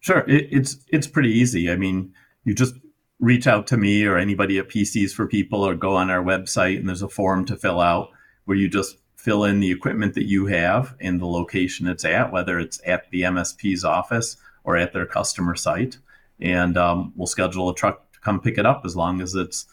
Sure, 0.00 0.24
it, 0.28 0.48
it's 0.50 0.78
it's 0.88 1.06
pretty 1.06 1.30
easy. 1.30 1.70
I 1.70 1.76
mean, 1.76 2.12
you 2.44 2.54
just 2.54 2.74
reach 3.18 3.46
out 3.46 3.66
to 3.68 3.76
me 3.76 4.04
or 4.04 4.18
anybody 4.18 4.58
at 4.58 4.68
PCs 4.68 5.12
for 5.12 5.26
People 5.26 5.62
or 5.62 5.74
go 5.74 5.94
on 5.94 6.10
our 6.10 6.22
website 6.22 6.78
and 6.78 6.88
there's 6.88 7.02
a 7.02 7.08
form 7.08 7.44
to 7.46 7.56
fill 7.56 7.80
out 7.80 8.10
where 8.44 8.56
you 8.56 8.68
just 8.68 8.98
fill 9.16 9.44
in 9.44 9.60
the 9.60 9.70
equipment 9.70 10.14
that 10.14 10.26
you 10.26 10.46
have 10.46 10.94
and 11.00 11.20
the 11.20 11.26
location 11.26 11.86
it's 11.86 12.04
at, 12.04 12.30
whether 12.30 12.58
it's 12.58 12.80
at 12.86 13.10
the 13.10 13.22
MSP's 13.22 13.84
office 13.84 14.36
or 14.64 14.76
at 14.76 14.92
their 14.92 15.06
customer 15.06 15.54
site. 15.54 15.98
And 16.40 16.76
um, 16.76 17.12
we'll 17.16 17.26
schedule 17.26 17.70
a 17.70 17.74
truck 17.74 18.12
to 18.12 18.20
come 18.20 18.40
pick 18.40 18.58
it 18.58 18.66
up 18.66 18.82
as 18.84 18.94
long 18.94 19.20
as 19.22 19.34
it's 19.34 19.66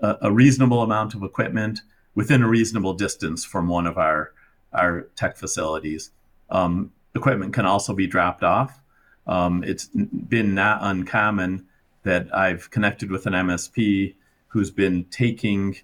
a, 0.00 0.16
a, 0.22 0.32
reasonable 0.32 0.82
amount 0.82 1.14
of 1.14 1.22
equipment 1.22 1.82
within 2.14 2.42
a 2.42 2.48
reasonable 2.48 2.94
distance 2.94 3.44
from 3.44 3.68
one 3.68 3.86
of 3.86 3.96
our, 3.96 4.32
our 4.72 5.02
tech 5.14 5.36
facilities. 5.36 6.10
Um, 6.50 6.92
equipment 7.14 7.54
can 7.54 7.66
also 7.66 7.94
be 7.94 8.08
dropped 8.08 8.42
off. 8.42 8.82
Um, 9.26 9.62
it's 9.62 9.86
been 9.86 10.54
not 10.54 10.80
uncommon 10.82 11.67
that 12.02 12.34
I've 12.34 12.70
connected 12.70 13.10
with 13.10 13.26
an 13.26 13.32
MSP 13.32 14.14
who's 14.48 14.70
been 14.70 15.04
taking 15.04 15.76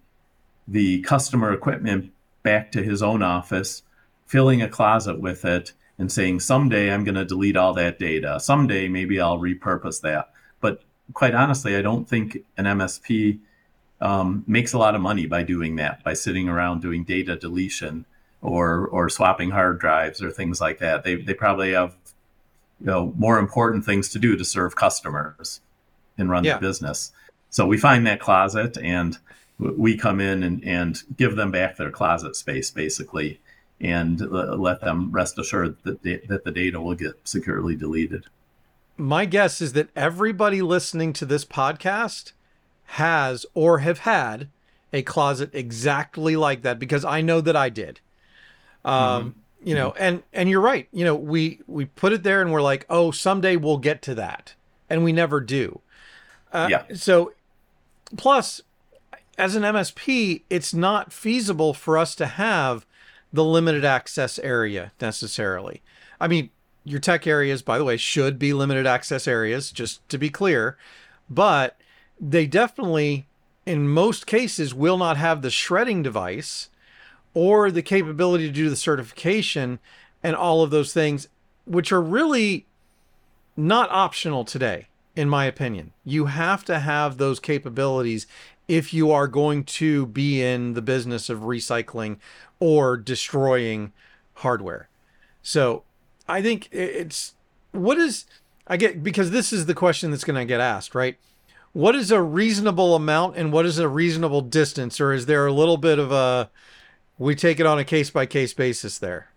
the 0.66 1.02
customer 1.02 1.52
equipment 1.52 2.12
back 2.42 2.72
to 2.72 2.82
his 2.82 3.02
own 3.02 3.22
office, 3.22 3.82
filling 4.26 4.62
a 4.62 4.68
closet 4.68 5.20
with 5.20 5.44
it, 5.44 5.72
and 5.98 6.10
saying, 6.10 6.40
someday 6.40 6.92
I'm 6.92 7.04
going 7.04 7.14
to 7.14 7.24
delete 7.24 7.56
all 7.56 7.74
that 7.74 7.98
data. 7.98 8.40
Someday 8.40 8.88
maybe 8.88 9.20
I'll 9.20 9.38
repurpose 9.38 10.00
that. 10.00 10.30
But 10.60 10.82
quite 11.12 11.34
honestly, 11.34 11.76
I 11.76 11.82
don't 11.82 12.08
think 12.08 12.38
an 12.56 12.64
MSP 12.64 13.38
um, 14.00 14.44
makes 14.46 14.72
a 14.72 14.78
lot 14.78 14.94
of 14.94 15.00
money 15.00 15.26
by 15.26 15.42
doing 15.42 15.76
that, 15.76 16.02
by 16.02 16.14
sitting 16.14 16.48
around 16.48 16.82
doing 16.82 17.04
data 17.04 17.36
deletion 17.36 18.06
or 18.42 18.86
or 18.88 19.08
swapping 19.08 19.50
hard 19.50 19.78
drives 19.78 20.22
or 20.22 20.30
things 20.30 20.60
like 20.60 20.78
that. 20.78 21.04
They 21.04 21.16
they 21.16 21.32
probably 21.32 21.72
have 21.72 21.96
you 22.80 22.86
know 22.86 23.14
more 23.16 23.38
important 23.38 23.84
things 23.84 24.08
to 24.10 24.18
do 24.18 24.36
to 24.36 24.44
serve 24.44 24.76
customers 24.76 25.60
and 26.18 26.30
run 26.30 26.44
yeah. 26.44 26.54
the 26.54 26.60
business. 26.60 27.12
So 27.50 27.66
we 27.66 27.78
find 27.78 28.06
that 28.06 28.20
closet 28.20 28.76
and 28.78 29.16
we 29.58 29.96
come 29.96 30.20
in 30.20 30.42
and, 30.42 30.64
and 30.64 31.02
give 31.16 31.36
them 31.36 31.50
back 31.50 31.76
their 31.76 31.90
closet 31.90 32.36
space 32.36 32.70
basically 32.70 33.40
and 33.80 34.20
let 34.20 34.80
them 34.80 35.10
rest 35.12 35.38
assured 35.38 35.76
that, 35.84 36.02
they, 36.02 36.16
that 36.28 36.44
the 36.44 36.50
data 36.50 36.80
will 36.80 36.94
get 36.94 37.14
securely 37.24 37.76
deleted. 37.76 38.24
My 38.96 39.24
guess 39.24 39.60
is 39.60 39.72
that 39.72 39.90
everybody 39.96 40.62
listening 40.62 41.12
to 41.14 41.26
this 41.26 41.44
podcast 41.44 42.32
has 42.84 43.44
or 43.54 43.78
have 43.78 44.00
had 44.00 44.48
a 44.92 45.02
closet 45.02 45.50
exactly 45.52 46.36
like 46.36 46.62
that 46.62 46.78
because 46.78 47.04
I 47.04 47.20
know 47.20 47.40
that 47.40 47.56
I 47.56 47.68
did. 47.68 48.00
Um, 48.84 48.94
mm-hmm. 49.30 49.68
You 49.68 49.74
know, 49.74 49.94
and 49.98 50.22
and 50.32 50.48
you're 50.50 50.60
right. 50.60 50.88
You 50.92 51.04
know, 51.04 51.14
we 51.14 51.60
we 51.66 51.86
put 51.86 52.12
it 52.12 52.22
there 52.22 52.42
and 52.42 52.52
we're 52.52 52.62
like, 52.62 52.84
oh, 52.90 53.10
someday 53.10 53.56
we'll 53.56 53.78
get 53.78 54.02
to 54.02 54.14
that, 54.14 54.54
and 54.90 55.02
we 55.02 55.10
never 55.10 55.40
do. 55.40 55.80
Uh, 56.54 56.68
yeah. 56.70 56.84
So, 56.94 57.32
plus, 58.16 58.62
as 59.36 59.56
an 59.56 59.64
MSP, 59.64 60.42
it's 60.48 60.72
not 60.72 61.12
feasible 61.12 61.74
for 61.74 61.98
us 61.98 62.14
to 62.14 62.26
have 62.26 62.86
the 63.32 63.44
limited 63.44 63.84
access 63.84 64.38
area 64.38 64.92
necessarily. 65.00 65.82
I 66.20 66.28
mean, 66.28 66.50
your 66.84 67.00
tech 67.00 67.26
areas, 67.26 67.60
by 67.62 67.76
the 67.76 67.84
way, 67.84 67.96
should 67.96 68.38
be 68.38 68.52
limited 68.52 68.86
access 68.86 69.26
areas, 69.26 69.72
just 69.72 70.08
to 70.08 70.18
be 70.18 70.30
clear, 70.30 70.76
but 71.28 71.76
they 72.20 72.46
definitely, 72.46 73.26
in 73.66 73.88
most 73.88 74.26
cases, 74.26 74.72
will 74.72 74.96
not 74.96 75.16
have 75.16 75.42
the 75.42 75.50
shredding 75.50 76.02
device 76.02 76.68
or 77.32 77.72
the 77.72 77.82
capability 77.82 78.46
to 78.46 78.52
do 78.52 78.70
the 78.70 78.76
certification 78.76 79.80
and 80.22 80.36
all 80.36 80.62
of 80.62 80.70
those 80.70 80.92
things, 80.92 81.26
which 81.64 81.90
are 81.90 82.00
really 82.00 82.66
not 83.56 83.90
optional 83.90 84.44
today 84.44 84.86
in 85.16 85.28
my 85.28 85.44
opinion. 85.44 85.92
You 86.04 86.26
have 86.26 86.64
to 86.66 86.80
have 86.80 87.16
those 87.16 87.40
capabilities 87.40 88.26
if 88.66 88.94
you 88.94 89.10
are 89.10 89.28
going 89.28 89.64
to 89.64 90.06
be 90.06 90.42
in 90.42 90.74
the 90.74 90.82
business 90.82 91.28
of 91.28 91.40
recycling 91.40 92.16
or 92.60 92.96
destroying 92.96 93.92
hardware. 94.34 94.88
So 95.42 95.82
I 96.28 96.40
think 96.40 96.68
it's 96.72 97.34
what 97.72 97.98
is 97.98 98.24
I 98.66 98.76
get 98.76 99.02
because 99.02 99.30
this 99.30 99.52
is 99.52 99.66
the 99.66 99.74
question 99.74 100.10
that's 100.10 100.24
going 100.24 100.38
to 100.38 100.46
get 100.46 100.60
asked, 100.60 100.94
right? 100.94 101.18
what 101.74 101.96
is 101.96 102.10
a 102.10 102.22
reasonable 102.22 102.94
amount 102.94 103.36
and 103.36 103.52
what 103.52 103.66
is 103.66 103.78
a 103.78 103.88
reasonable 103.88 104.40
distance, 104.40 105.00
or 105.00 105.12
is 105.12 105.26
there 105.26 105.44
a 105.44 105.52
little 105.52 105.76
bit 105.76 105.98
of 105.98 106.10
a 106.10 106.48
we 107.18 107.34
take 107.34 107.60
it 107.60 107.66
on 107.66 107.78
a 107.78 107.84
case 107.84 108.10
by 108.10 108.24
case 108.24 108.54
basis 108.54 108.98
there? 108.98 109.28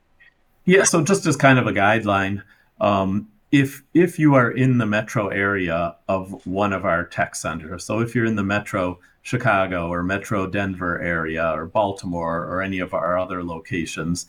Yeah, 0.63 0.83
so 0.83 1.03
just 1.03 1.25
as 1.25 1.35
kind 1.35 1.59
of 1.59 1.67
a 1.67 1.71
guideline, 1.71 2.43
um, 2.79 3.27
if 3.51 3.83
if 3.93 4.19
you 4.19 4.35
are 4.35 4.51
in 4.51 4.77
the 4.77 4.85
metro 4.85 5.29
area 5.29 5.95
of 6.07 6.45
one 6.45 6.73
of 6.73 6.85
our 6.85 7.05
tech 7.05 7.35
centers, 7.35 7.85
so 7.85 7.99
if 7.99 8.13
you're 8.13 8.25
in 8.25 8.35
the 8.35 8.43
metro 8.43 8.99
Chicago 9.21 9.89
or 9.89 10.03
metro 10.03 10.47
Denver 10.47 11.01
area 11.01 11.51
or 11.53 11.65
Baltimore 11.65 12.45
or 12.45 12.61
any 12.61 12.79
of 12.79 12.93
our 12.93 13.17
other 13.17 13.43
locations, 13.43 14.25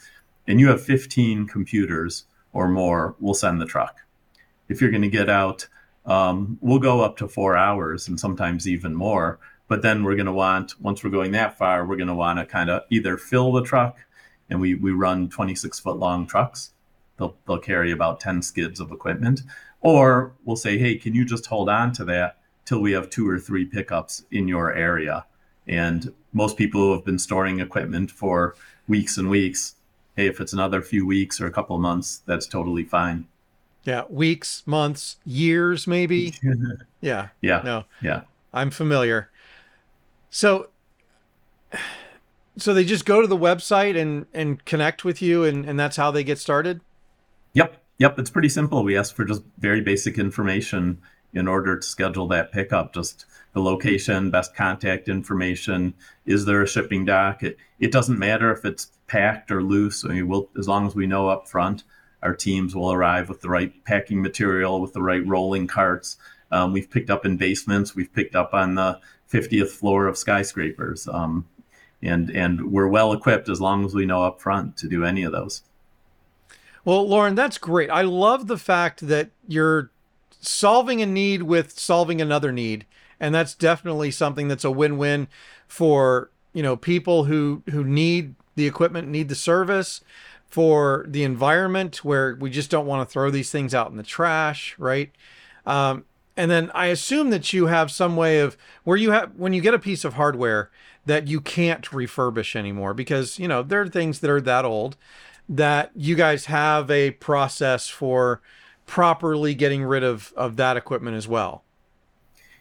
and 0.46 0.58
you 0.58 0.68
have 0.68 0.82
15 0.82 1.46
computers 1.46 2.24
or 2.52 2.68
more, 2.68 3.14
we'll 3.20 3.34
send 3.34 3.60
the 3.60 3.66
truck. 3.66 3.98
If 4.68 4.80
you're 4.80 4.90
going 4.90 5.02
to 5.02 5.08
get 5.08 5.28
out, 5.28 5.68
um, 6.04 6.58
we'll 6.60 6.78
go 6.78 7.02
up 7.02 7.16
to 7.18 7.28
four 7.28 7.56
hours 7.56 8.08
and 8.08 8.18
sometimes 8.18 8.66
even 8.66 8.94
more. 8.94 9.38
But 9.68 9.82
then 9.82 10.02
we're 10.02 10.16
going 10.16 10.26
to 10.26 10.32
want, 10.32 10.80
once 10.80 11.04
we're 11.04 11.10
going 11.10 11.32
that 11.32 11.58
far, 11.58 11.86
we're 11.86 11.96
going 11.96 12.08
to 12.08 12.14
want 12.14 12.38
to 12.38 12.46
kind 12.46 12.70
of 12.70 12.82
either 12.90 13.18
fill 13.18 13.52
the 13.52 13.62
truck, 13.62 13.98
and 14.48 14.60
we, 14.60 14.74
we 14.74 14.92
run 14.92 15.28
26 15.28 15.78
foot 15.78 15.98
long 15.98 16.26
trucks. 16.26 16.72
They'll, 17.18 17.36
they'll 17.46 17.58
carry 17.58 17.90
about 17.92 18.20
10 18.20 18.42
skids 18.42 18.80
of 18.80 18.90
equipment. 18.92 19.42
Or 19.80 20.32
we'll 20.44 20.56
say, 20.56 20.78
hey, 20.78 20.96
can 20.96 21.14
you 21.14 21.24
just 21.24 21.46
hold 21.46 21.68
on 21.68 21.92
to 21.94 22.04
that 22.06 22.38
till 22.64 22.80
we 22.80 22.92
have 22.92 23.10
two 23.10 23.28
or 23.28 23.38
three 23.38 23.64
pickups 23.64 24.24
in 24.30 24.48
your 24.48 24.72
area? 24.72 25.26
And 25.66 26.12
most 26.32 26.56
people 26.56 26.80
who 26.80 26.92
have 26.92 27.04
been 27.04 27.18
storing 27.18 27.60
equipment 27.60 28.10
for 28.10 28.54
weeks 28.86 29.18
and 29.18 29.28
weeks, 29.28 29.74
hey, 30.16 30.26
if 30.26 30.40
it's 30.40 30.52
another 30.52 30.82
few 30.82 31.06
weeks 31.06 31.40
or 31.40 31.46
a 31.46 31.50
couple 31.50 31.76
of 31.76 31.82
months, 31.82 32.22
that's 32.26 32.46
totally 32.46 32.84
fine. 32.84 33.26
Yeah, 33.84 34.04
weeks, 34.08 34.62
months, 34.66 35.16
years, 35.24 35.86
maybe. 35.86 36.34
yeah. 37.00 37.28
Yeah. 37.40 37.62
No, 37.64 37.84
Yeah. 38.02 38.22
I'm 38.52 38.70
familiar. 38.70 39.30
So, 40.30 40.70
so 42.56 42.74
they 42.74 42.84
just 42.84 43.04
go 43.04 43.20
to 43.20 43.26
the 43.26 43.36
website 43.36 43.98
and 44.00 44.26
and 44.34 44.64
connect 44.64 45.04
with 45.04 45.22
you, 45.22 45.44
and 45.44 45.64
and 45.64 45.78
that's 45.78 45.96
how 45.96 46.10
they 46.10 46.24
get 46.24 46.38
started. 46.38 46.80
Yep. 47.54 47.82
Yep. 47.98 48.18
It's 48.18 48.30
pretty 48.30 48.48
simple. 48.48 48.84
We 48.84 48.96
ask 48.96 49.14
for 49.14 49.24
just 49.24 49.42
very 49.58 49.80
basic 49.80 50.18
information 50.18 51.00
in 51.32 51.48
order 51.48 51.76
to 51.76 51.86
schedule 51.86 52.28
that 52.28 52.52
pickup. 52.52 52.94
Just 52.94 53.26
the 53.52 53.60
location, 53.60 54.30
best 54.30 54.54
contact 54.54 55.08
information. 55.08 55.94
Is 56.26 56.44
there 56.44 56.62
a 56.62 56.66
shipping 56.66 57.04
dock? 57.04 57.42
It, 57.42 57.56
it 57.78 57.92
doesn't 57.92 58.18
matter 58.18 58.52
if 58.52 58.64
it's 58.64 58.92
packed 59.06 59.50
or 59.50 59.62
loose. 59.62 60.04
I 60.04 60.08
mean, 60.08 60.28
we'll, 60.28 60.48
as 60.58 60.68
long 60.68 60.86
as 60.86 60.94
we 60.94 61.06
know 61.06 61.28
up 61.28 61.48
front, 61.48 61.84
our 62.22 62.34
teams 62.34 62.74
will 62.74 62.92
arrive 62.92 63.28
with 63.28 63.40
the 63.40 63.48
right 63.48 63.72
packing 63.84 64.22
material, 64.22 64.80
with 64.80 64.92
the 64.92 65.02
right 65.02 65.26
rolling 65.26 65.66
carts. 65.66 66.16
Um, 66.50 66.72
we've 66.72 66.90
picked 66.90 67.10
up 67.10 67.26
in 67.26 67.36
basements. 67.36 67.94
We've 67.94 68.12
picked 68.12 68.34
up 68.34 68.54
on 68.54 68.74
the 68.74 69.00
50th 69.30 69.70
floor 69.70 70.06
of 70.06 70.16
skyscrapers. 70.16 71.06
Um, 71.08 71.46
and, 72.02 72.30
and 72.30 72.70
we're 72.72 72.88
well 72.88 73.12
equipped 73.12 73.48
as 73.48 73.60
long 73.60 73.84
as 73.84 73.94
we 73.94 74.06
know 74.06 74.22
up 74.22 74.40
front 74.40 74.76
to 74.78 74.88
do 74.88 75.04
any 75.04 75.24
of 75.24 75.32
those. 75.32 75.62
Well, 76.88 77.06
Lauren, 77.06 77.34
that's 77.34 77.58
great. 77.58 77.90
I 77.90 78.00
love 78.00 78.46
the 78.46 78.56
fact 78.56 79.08
that 79.08 79.28
you're 79.46 79.90
solving 80.40 81.02
a 81.02 81.06
need 81.06 81.42
with 81.42 81.78
solving 81.78 82.22
another 82.22 82.50
need, 82.50 82.86
and 83.20 83.34
that's 83.34 83.54
definitely 83.54 84.10
something 84.10 84.48
that's 84.48 84.64
a 84.64 84.70
win-win 84.70 85.28
for 85.66 86.30
you 86.54 86.62
know 86.62 86.78
people 86.78 87.24
who 87.24 87.62
who 87.68 87.84
need 87.84 88.36
the 88.54 88.66
equipment, 88.66 89.06
need 89.06 89.28
the 89.28 89.34
service, 89.34 90.00
for 90.48 91.04
the 91.06 91.24
environment 91.24 92.06
where 92.06 92.34
we 92.40 92.48
just 92.48 92.70
don't 92.70 92.86
want 92.86 93.06
to 93.06 93.12
throw 93.12 93.30
these 93.30 93.50
things 93.50 93.74
out 93.74 93.90
in 93.90 93.98
the 93.98 94.02
trash, 94.02 94.74
right? 94.78 95.12
Um, 95.66 96.06
and 96.38 96.50
then 96.50 96.70
I 96.72 96.86
assume 96.86 97.28
that 97.28 97.52
you 97.52 97.66
have 97.66 97.90
some 97.90 98.16
way 98.16 98.38
of 98.38 98.56
where 98.84 98.96
you 98.96 99.10
have 99.10 99.34
when 99.36 99.52
you 99.52 99.60
get 99.60 99.74
a 99.74 99.78
piece 99.78 100.06
of 100.06 100.14
hardware 100.14 100.70
that 101.04 101.28
you 101.28 101.42
can't 101.42 101.84
refurbish 101.90 102.56
anymore 102.56 102.94
because 102.94 103.38
you 103.38 103.46
know 103.46 103.62
there 103.62 103.82
are 103.82 103.88
things 103.88 104.20
that 104.20 104.30
are 104.30 104.40
that 104.40 104.64
old 104.64 104.96
that 105.48 105.90
you 105.94 106.14
guys 106.14 106.46
have 106.46 106.90
a 106.90 107.12
process 107.12 107.88
for 107.88 108.40
properly 108.86 109.54
getting 109.54 109.84
rid 109.84 110.02
of 110.02 110.32
of 110.36 110.56
that 110.56 110.76
equipment 110.76 111.16
as 111.16 111.28
well. 111.28 111.62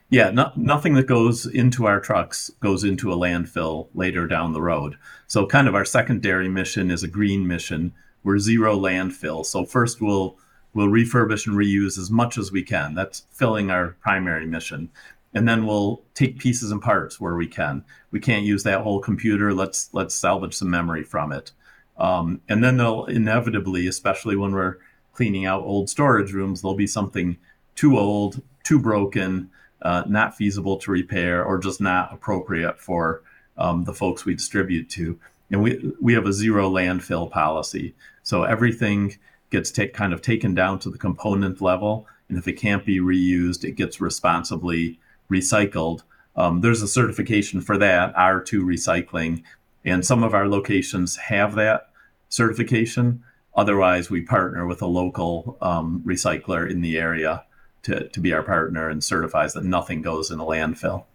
Yeah, 0.10 0.30
no, 0.30 0.52
nothing 0.56 0.93
that 0.93 1.08
goes 1.08 1.45
into 1.45 1.86
our 1.86 2.00
trucks 2.00 2.50
goes 2.62 2.86
into 2.86 3.12
a 3.12 3.17
landfill 3.17 3.88
later 3.93 4.26
down 4.26 4.54
the 4.54 4.62
road. 4.62 4.97
So, 5.28 5.45
kind 5.45 5.67
of 5.67 5.76
our 5.76 5.84
secondary 5.84 6.47
mission 6.47 6.91
is 6.91 7.04
a 7.04 7.10
green 7.10 7.45
mission. 7.45 7.93
We're 8.23 8.39
zero 8.39 8.78
landfill. 8.78 9.45
So, 9.45 9.65
first 9.65 10.02
we'll 10.02 10.38
we'll 10.73 10.88
refurbish 10.88 11.45
and 11.45 11.58
reuse 11.58 11.97
as 11.97 12.10
much 12.10 12.38
as 12.38 12.52
we 12.52 12.63
can. 12.63 12.93
That's 12.93 13.26
filling 13.32 13.69
our 13.69 13.97
primary 14.02 14.45
mission. 14.45 14.89
And 15.34 15.47
then 15.47 15.65
we'll 15.65 16.04
take 16.13 16.39
pieces 16.39 16.71
and 16.71 16.82
parts 16.82 17.19
where 17.19 17.36
we 17.36 17.47
can. 17.47 17.84
We 18.12 18.21
can't 18.21 18.45
use 18.45 18.63
that 18.63 18.82
whole 18.82 19.02
computer. 19.02 19.54
Let's 19.54 19.89
let's 19.91 20.15
salvage 20.15 20.54
some 20.54 20.69
memory 20.69 21.04
from 21.04 21.34
it. 21.34 21.52
Um, 21.98 22.42
and 22.48 22.64
then 22.64 22.78
they'll 22.78 23.06
inevitably, 23.06 23.88
especially 23.88 24.36
when 24.36 24.52
we're 24.52 24.78
cleaning 25.14 25.46
out 25.46 25.64
old 25.64 25.90
storage 25.90 26.32
rooms, 26.32 26.62
there'll 26.62 26.76
be 26.76 26.88
something 26.88 27.38
too 27.76 27.98
old, 27.98 28.42
too 28.64 28.80
broken, 28.80 29.50
uh, 29.82 30.04
not 30.08 30.36
feasible 30.36 30.78
to 30.78 30.92
repair, 30.92 31.44
or 31.44 31.58
just 31.58 31.82
not 31.82 32.14
appropriate 32.14 32.80
for 32.80 33.24
um, 33.58 33.84
the 33.84 33.94
folks 33.94 34.26
we 34.26 34.36
distribute 34.36 34.90
to. 34.92 35.20
And 35.50 35.62
we 35.64 35.94
we 36.02 36.14
have 36.14 36.26
a 36.26 36.34
zero 36.34 36.70
landfill 36.70 37.32
policy, 37.32 37.96
so 38.22 38.44
everything 38.44 39.18
gets 39.50 39.72
take, 39.72 39.94
kind 39.94 40.12
of 40.12 40.22
taken 40.22 40.54
down 40.54 40.80
to 40.80 40.90
the 40.90 40.98
component 40.98 41.62
level, 41.62 42.06
and 42.28 42.38
if 42.38 42.48
it 42.48 42.54
can't 42.54 42.86
be 42.86 43.00
reused, 43.00 43.64
it 43.64 43.72
gets 43.72 44.02
responsibly 44.02 45.00
recycled. 45.32 46.02
Um, 46.36 46.62
there's 46.62 46.82
a 46.82 46.88
certification 46.88 47.62
for 47.62 47.78
that, 47.78 48.14
R2 48.16 48.62
recycling, 48.62 49.44
and 49.86 50.06
some 50.06 50.22
of 50.22 50.34
our 50.34 50.48
locations 50.48 51.16
have 51.16 51.56
that 51.56 51.87
certification. 52.30 53.24
Otherwise, 53.56 54.10
we 54.10 54.22
partner 54.22 54.66
with 54.68 54.82
a 54.82 54.88
local 54.88 55.58
um, 55.62 56.04
recycler 56.06 56.70
in 56.70 56.82
the 56.82 56.98
area 56.98 57.44
to, 57.84 58.08
to 58.10 58.20
be 58.20 58.34
our 58.34 58.44
partner 58.44 58.90
and 58.90 59.04
certifies 59.04 59.54
that 59.54 59.63
nothing 59.63 60.02
goes 60.02 60.30
in 60.30 60.40
a 60.40 60.46
landfill. 60.46 61.06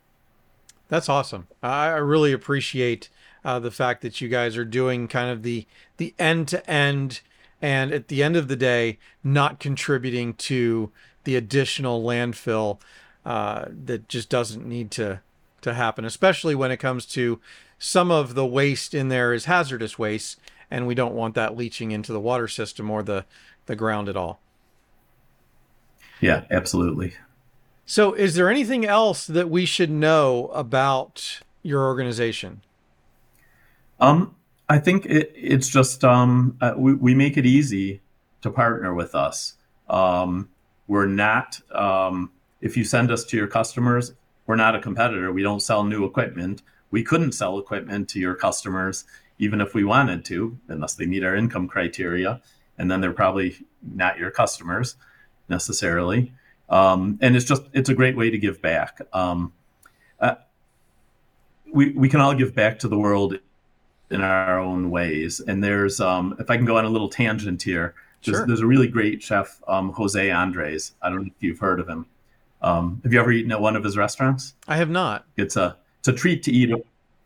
That's 0.89 1.09
awesome. 1.09 1.47
I, 1.63 1.89
really 1.97 2.33
appreciate 2.33 3.09
uh, 3.45 3.59
the 3.59 3.71
fact 3.71 4.03
that 4.03 4.21
you 4.21 4.29
guys 4.29 4.57
are 4.57 4.65
doing 4.65 5.09
kind 5.09 5.31
of 5.31 5.43
the 5.43 5.67
the 5.97 6.15
end 6.19 6.49
to 6.49 6.69
end, 6.71 7.23
and 7.63 7.93
at 7.93 8.09
the 8.09 8.23
end 8.23 8.37
of 8.37 8.49
the 8.49 8.57
day, 8.57 8.99
not 9.25 9.59
contributing 9.59 10.35
to 10.35 10.91
the 11.25 11.35
additional 11.35 12.03
landfill 12.03 12.79
uh, 13.25 13.67
that 13.87 14.07
just 14.09 14.29
doesn't 14.29 14.67
need 14.67 14.91
to 14.91 15.21
to 15.63 15.73
happen. 15.73 16.05
Especially 16.05 16.55
when 16.55 16.71
it 16.71 16.77
comes 16.77 17.07
to 17.07 17.41
some 17.79 18.11
of 18.11 18.35
the 18.35 18.47
waste 18.47 18.93
in 18.93 19.09
there 19.09 19.33
is 19.33 19.47
hazardous 19.47 19.99
waste, 19.99 20.39
and 20.73 20.87
we 20.87 20.95
don't 20.95 21.15
want 21.15 21.35
that 21.35 21.57
leaching 21.57 21.91
into 21.91 22.13
the 22.13 22.21
water 22.21 22.49
system 22.49 22.91
or 22.91 23.03
the 23.03 23.25
the 23.67 23.77
ground 23.77 24.09
at 24.09 24.17
all. 24.17 24.41
Yeah, 26.21 26.45
absolutely. 26.51 27.15
So, 27.85 28.15
is 28.15 28.35
there 28.35 28.49
anything 28.49 28.87
else 28.87 29.27
that 29.27 29.51
we 29.51 29.67
should 29.67 29.91
know 29.91 30.47
about 30.49 31.41
your 31.63 31.85
organization? 31.85 32.63
Um, 34.01 34.35
I 34.69 34.79
think 34.79 35.05
it, 35.07 35.33
it's 35.35 35.69
just 35.69 36.05
um, 36.05 36.57
uh, 36.61 36.75
we, 36.77 36.95
we 36.95 37.15
make 37.15 37.37
it 37.37 37.45
easy 37.45 38.01
to 38.41 38.51
partner 38.51 38.95
with 38.95 39.15
us. 39.15 39.55
Um, 39.91 40.49
we're 40.87 41.07
not, 41.07 41.61
um, 41.73 42.31
if 42.61 42.77
you 42.77 42.85
send 42.85 43.11
us 43.11 43.25
to 43.27 43.37
your 43.37 43.47
customers, 43.47 44.13
we're 44.47 44.57
not 44.57 44.75
a 44.75 44.81
competitor. 44.81 45.31
We 45.33 45.43
don't 45.43 45.61
sell 45.61 45.85
new 45.85 46.05
equipment. 46.05 46.63
We 46.91 47.03
couldn't 47.03 47.33
sell 47.33 47.59
equipment 47.59 48.09
to 48.11 48.21
your 48.21 48.35
customers 48.35 49.05
even 49.43 49.61
if 49.61 49.75
we 49.75 49.83
wanted 49.83 50.25
to, 50.25 50.57
unless 50.69 50.95
they 50.95 51.05
meet 51.05 51.25
our 51.25 51.35
income 51.35 51.67
criteria. 51.67 52.41
And 52.79 52.89
then 52.89 53.01
they're 53.01 53.13
probably 53.13 53.57
not 53.83 54.17
your 54.17 54.31
customers 54.31 54.95
necessarily. 55.49 56.33
Um, 56.69 57.19
and 57.21 57.35
it's 57.37 57.45
just 57.45 57.63
it's 57.73 57.89
a 57.89 57.95
great 57.95 58.17
way 58.17 58.31
to 58.31 58.39
give 58.39 58.63
back. 58.63 59.01
Um, 59.13 59.53
uh, 60.21 60.37
we 61.73 61.91
we 61.91 62.09
can 62.09 62.21
all 62.21 62.35
give 62.35 62.55
back 62.55 62.79
to 62.81 62.89
the 62.89 62.97
world 62.97 63.39
in 64.11 64.21
our 64.21 64.61
own 64.61 64.91
ways. 64.91 65.41
And 65.41 65.63
there's 65.63 66.01
um, 66.01 66.37
if 66.39 66.49
I 66.49 66.57
can 66.57 66.65
go 66.65 66.79
on 66.79 66.85
a 66.85 66.89
little 66.89 67.09
tangent 67.09 67.63
here, 67.63 67.95
there's, 68.25 68.37
Sure. 68.37 68.47
there's 68.47 68.61
a 68.61 68.67
really 68.67 68.87
great 68.87 69.21
chef, 69.23 69.61
um, 69.67 69.91
Jose 69.93 70.31
Andres. 70.31 70.93
I 71.03 71.09
don't 71.11 71.23
know 71.23 71.31
if 71.37 71.43
you've 71.43 71.59
heard 71.59 71.81
of 71.81 71.89
him. 71.89 72.07
Um, 72.63 73.01
have 73.03 73.13
you 73.13 73.19
ever 73.19 73.33
eaten 73.33 73.51
at 73.51 73.61
one 73.61 73.75
of 73.75 73.83
his 73.83 73.97
restaurants? 73.97 74.55
I 74.69 74.77
have 74.77 74.89
not. 74.89 75.27
It's 75.37 75.57
a 75.57 75.77
it's 75.99 76.09
a 76.09 76.13
treat 76.13 76.45
to 76.45 76.53
eat. 76.53 76.71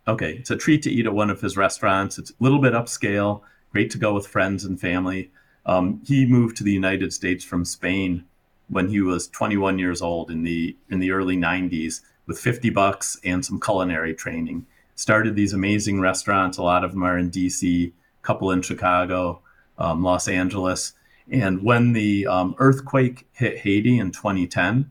Okay, 0.08 0.34
it's 0.34 0.50
a 0.50 0.56
treat 0.56 0.82
to 0.82 0.90
eat 0.90 1.06
at 1.06 1.14
one 1.14 1.30
of 1.30 1.40
his 1.40 1.56
restaurants. 1.56 2.16
It's 2.16 2.30
a 2.30 2.34
little 2.38 2.60
bit 2.60 2.74
upscale, 2.74 3.40
great 3.72 3.90
to 3.90 3.98
go 3.98 4.14
with 4.14 4.28
friends 4.28 4.64
and 4.64 4.80
family. 4.80 5.32
Um, 5.64 6.00
he 6.06 6.26
moved 6.26 6.56
to 6.58 6.64
the 6.64 6.72
United 6.72 7.12
States 7.12 7.44
from 7.44 7.64
Spain 7.64 8.24
when 8.68 8.88
he 8.88 9.00
was 9.00 9.26
21 9.28 9.80
years 9.80 10.00
old 10.00 10.30
in 10.30 10.44
the 10.44 10.76
in 10.88 11.00
the 11.00 11.10
early 11.10 11.36
90s 11.36 12.02
with 12.26 12.38
50 12.38 12.70
bucks 12.70 13.18
and 13.24 13.44
some 13.44 13.60
culinary 13.60 14.14
training. 14.14 14.66
Started 14.94 15.34
these 15.34 15.52
amazing 15.52 16.00
restaurants. 16.00 16.56
A 16.56 16.62
lot 16.62 16.84
of 16.84 16.92
them 16.92 17.02
are 17.02 17.18
in 17.18 17.30
DC, 17.30 17.88
a 17.88 17.92
couple 18.22 18.52
in 18.52 18.62
Chicago, 18.62 19.40
um, 19.76 20.04
Los 20.04 20.28
Angeles. 20.28 20.92
And 21.30 21.64
when 21.64 21.92
the 21.92 22.28
um, 22.28 22.54
earthquake 22.58 23.26
hit 23.32 23.58
Haiti 23.58 23.98
in 23.98 24.12
2010, 24.12 24.88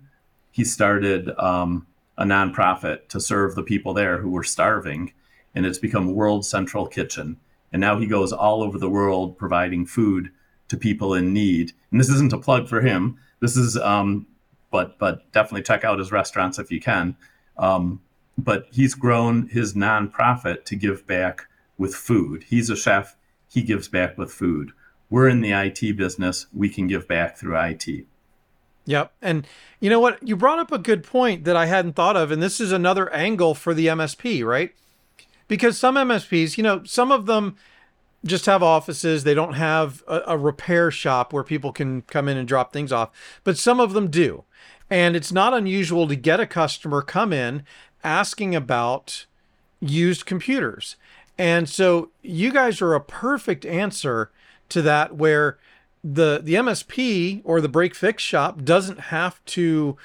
he 0.52 0.66
started 0.66 1.30
um, 1.40 1.88
a 2.18 2.24
nonprofit 2.24 3.08
to 3.10 3.20
serve 3.20 3.56
the 3.56 3.64
people 3.64 3.94
there 3.94 4.20
who 4.20 4.30
were 4.30 4.44
starving, 4.44 5.14
and 5.54 5.66
it's 5.66 5.78
become 5.78 6.14
World 6.14 6.46
Central 6.46 6.88
Kitchen. 6.88 7.38
And 7.72 7.82
now 7.82 8.00
he 8.00 8.08
goes 8.08 8.32
all 8.32 8.64
over 8.64 8.78
the 8.78 8.90
world 8.90 9.38
providing 9.38 9.86
food 9.86 10.32
to 10.68 10.78
people 10.78 11.14
in 11.14 11.34
need. 11.34 11.74
And 11.92 12.00
this 12.00 12.10
isn't 12.10 12.34
a 12.34 12.38
plug 12.38 12.68
for 12.68 12.82
him. 12.82 13.18
This 13.42 13.58
is, 13.58 13.78
um, 13.78 14.28
but 14.72 14.98
but 14.98 15.32
definitely 15.32 15.64
check 15.64 15.84
out 15.84 16.00
his 16.00 16.12
restaurants 16.12 16.58
if 16.58 16.72
you 16.72 16.80
can. 16.80 17.18
Um, 17.58 18.02
but 18.38 18.68
he's 18.72 18.96
grown 18.96 19.48
his 19.48 19.74
nonprofit 19.74 20.66
to 20.66 20.76
give 20.76 21.08
back 21.08 21.48
with 21.78 21.96
food. 21.96 22.44
He's 22.44 22.70
a 22.70 22.76
chef. 22.76 23.16
He 23.50 23.62
gives 23.62 23.88
back 23.88 24.18
with 24.18 24.32
food. 24.32 24.72
We're 25.10 25.30
in 25.30 25.42
the 25.42 25.52
IT 25.52 25.98
business. 25.98 26.48
We 26.54 26.70
can 26.70 26.88
give 26.88 27.08
back 27.08 27.38
through 27.38 27.60
IT. 27.60 28.06
Yep. 28.86 29.14
And 29.22 29.48
you 29.80 29.90
know 29.90 30.00
what? 30.00 30.26
You 30.26 30.36
brought 30.36 30.60
up 30.60 30.72
a 30.72 30.78
good 30.78 31.04
point 31.04 31.44
that 31.44 31.56
I 31.56 31.66
hadn't 31.66 31.94
thought 31.94 32.16
of. 32.16 32.32
And 32.32 32.42
this 32.42 32.62
is 32.62 32.72
another 32.72 33.12
angle 33.12 33.56
for 33.56 33.74
the 33.74 33.88
MSP, 33.88 34.46
right? 34.46 34.74
Because 35.48 35.78
some 35.78 35.96
MSPs, 35.96 36.58
you 36.58 36.64
know, 36.64 36.84
some 36.84 37.12
of 37.12 37.26
them 37.26 37.58
just 38.26 38.46
have 38.48 38.64
offices. 38.64 39.24
They 39.24 39.34
don't 39.34 39.54
have 39.54 40.04
a, 40.08 40.22
a 40.28 40.38
repair 40.38 40.92
shop 40.92 41.34
where 41.34 41.44
people 41.44 41.72
can 41.72 42.02
come 42.04 42.28
in 42.28 42.38
and 42.38 42.48
drop 42.48 42.74
things 42.74 42.92
off, 42.92 43.12
but 43.44 43.58
some 43.58 43.80
of 43.80 43.94
them 43.94 44.10
do. 44.10 44.44
And 44.90 45.16
it's 45.16 45.32
not 45.32 45.54
unusual 45.54 46.08
to 46.08 46.16
get 46.16 46.40
a 46.40 46.48
customer 46.48 47.02
come 47.02 47.34
in 47.34 47.64
asking 48.04 48.56
about 48.56 49.26
used 49.80 50.26
computers. 50.26 50.96
And 51.38 51.68
so 51.68 52.12
you 52.22 52.52
guys 52.52 52.82
are 52.82 52.94
a 52.94 53.02
perfect 53.02 53.66
answer 53.66 54.32
to 54.70 54.82
that 54.84 55.16
where 55.16 55.58
the 56.06 56.40
the 56.44 56.54
MSP 56.54 57.42
or 57.44 57.60
the 57.60 57.68
break 57.68 57.96
fix 57.96 58.22
shop 58.22 58.64
doesn't 58.64 59.00
have 59.00 59.44
to 59.46 59.98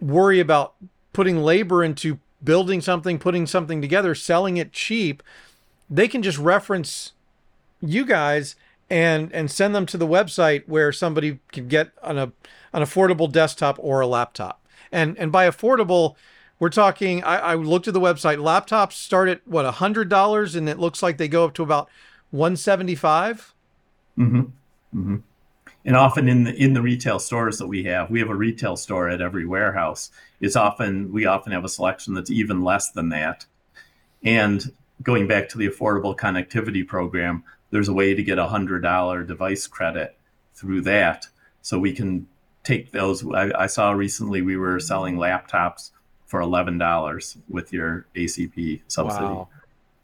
worry 0.00 0.40
about 0.40 0.74
putting 1.12 1.38
labor 1.38 1.84
into 1.84 2.18
building 2.42 2.80
something, 2.80 3.20
putting 3.20 3.46
something 3.46 3.80
together, 3.80 4.16
selling 4.16 4.56
it 4.56 4.72
cheap. 4.72 5.22
They 5.88 6.08
can 6.08 6.22
just 6.22 6.38
reference 6.38 7.12
you 7.80 8.04
guys 8.04 8.56
and 8.90 9.32
and 9.32 9.48
send 9.48 9.76
them 9.76 9.86
to 9.86 9.96
the 9.96 10.08
website 10.08 10.66
where 10.66 10.90
somebody 10.90 11.38
can 11.52 11.68
get 11.68 11.92
an, 12.02 12.18
a, 12.18 12.32
an 12.72 12.82
affordable 12.82 13.30
desktop 13.30 13.78
or 13.78 14.00
a 14.00 14.08
laptop. 14.08 14.60
And 14.90 15.16
and 15.18 15.30
by 15.30 15.48
affordable, 15.48 16.16
we're 16.58 16.68
talking. 16.68 17.22
I, 17.22 17.36
I 17.36 17.54
looked 17.54 17.86
at 17.86 17.94
the 17.94 18.00
website. 18.00 18.38
Laptops 18.38 18.92
start 18.94 19.28
at 19.28 19.46
what 19.46 19.72
hundred 19.74 20.08
dollars, 20.08 20.56
and 20.56 20.68
it 20.68 20.80
looks 20.80 21.00
like 21.00 21.16
they 21.16 21.28
go 21.28 21.44
up 21.44 21.54
to 21.54 21.62
about 21.62 21.88
one 22.32 22.56
seventy 22.56 22.96
five. 22.96 23.54
Mm-hmm. 24.18 24.40
Mm-hmm. 24.98 25.16
And 25.84 25.96
often 25.96 26.28
in 26.28 26.44
the 26.44 26.54
in 26.54 26.72
the 26.72 26.80
retail 26.80 27.18
stores 27.18 27.58
that 27.58 27.66
we 27.66 27.84
have, 27.84 28.10
we 28.10 28.20
have 28.20 28.30
a 28.30 28.34
retail 28.34 28.76
store 28.76 29.08
at 29.08 29.20
every 29.20 29.44
warehouse. 29.44 30.10
It's 30.40 30.56
often 30.56 31.12
we 31.12 31.26
often 31.26 31.52
have 31.52 31.64
a 31.64 31.68
selection 31.68 32.14
that's 32.14 32.30
even 32.30 32.62
less 32.62 32.90
than 32.90 33.10
that. 33.10 33.44
And 34.22 34.72
going 35.02 35.28
back 35.28 35.48
to 35.50 35.58
the 35.58 35.68
affordable 35.68 36.16
connectivity 36.16 36.86
program, 36.86 37.44
there's 37.70 37.88
a 37.88 37.92
way 37.92 38.14
to 38.14 38.22
get 38.22 38.38
a 38.38 38.46
hundred 38.46 38.80
dollar 38.80 39.24
device 39.24 39.66
credit 39.66 40.16
through 40.54 40.82
that, 40.82 41.26
so 41.60 41.78
we 41.78 41.92
can 41.92 42.28
take 42.62 42.92
those. 42.92 43.26
I, 43.30 43.50
I 43.54 43.66
saw 43.66 43.90
recently 43.90 44.40
we 44.40 44.56
were 44.56 44.80
selling 44.80 45.16
laptops 45.16 45.90
for 46.24 46.40
eleven 46.40 46.78
dollars 46.78 47.36
with 47.48 47.72
your 47.72 48.06
ACP 48.16 48.80
subsidy. 48.88 49.24
Wow. 49.24 49.48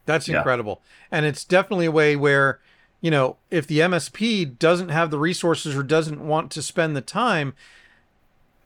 That's 0.06 0.28
incredible. 0.28 0.80
Yeah. 0.82 1.18
And 1.18 1.26
it's 1.26 1.44
definitely 1.44 1.86
a 1.86 1.90
way 1.92 2.16
where, 2.16 2.58
you 3.00 3.10
know, 3.10 3.36
if 3.50 3.66
the 3.66 3.78
MSP 3.78 4.58
doesn't 4.58 4.90
have 4.90 5.10
the 5.10 5.18
resources 5.18 5.74
or 5.74 5.82
doesn't 5.82 6.20
want 6.20 6.50
to 6.52 6.62
spend 6.62 6.96
the 6.96 7.00
time 7.00 7.54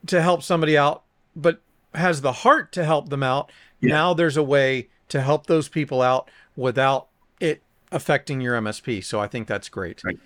to 0.06 0.20
help 0.20 0.42
somebody 0.42 0.76
out, 0.76 1.02
but 1.36 1.60
has 1.94 2.20
the 2.20 2.32
heart 2.32 2.72
to 2.72 2.84
help 2.84 3.08
them 3.08 3.22
out, 3.22 3.50
yeah. 3.80 3.90
now 3.90 4.14
there's 4.14 4.36
a 4.36 4.42
way 4.42 4.88
to 5.08 5.20
help 5.20 5.46
those 5.46 5.68
people 5.68 6.02
out 6.02 6.28
without 6.56 7.08
it 7.40 7.62
affecting 7.92 8.40
your 8.40 8.58
MSP. 8.60 9.04
So 9.04 9.20
I 9.20 9.28
think 9.28 9.46
that's 9.46 9.68
great. 9.68 10.02
Right. 10.04 10.18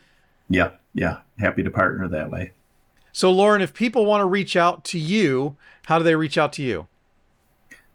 Yeah. 0.48 0.70
Yeah. 0.94 1.18
Happy 1.38 1.62
to 1.62 1.70
partner 1.70 2.08
that 2.08 2.30
way. 2.30 2.52
So, 3.12 3.30
Lauren, 3.30 3.62
if 3.62 3.74
people 3.74 4.06
want 4.06 4.20
to 4.20 4.26
reach 4.26 4.56
out 4.56 4.84
to 4.84 4.98
you, 4.98 5.56
how 5.86 5.98
do 5.98 6.04
they 6.04 6.14
reach 6.14 6.38
out 6.38 6.52
to 6.54 6.62
you? 6.62 6.86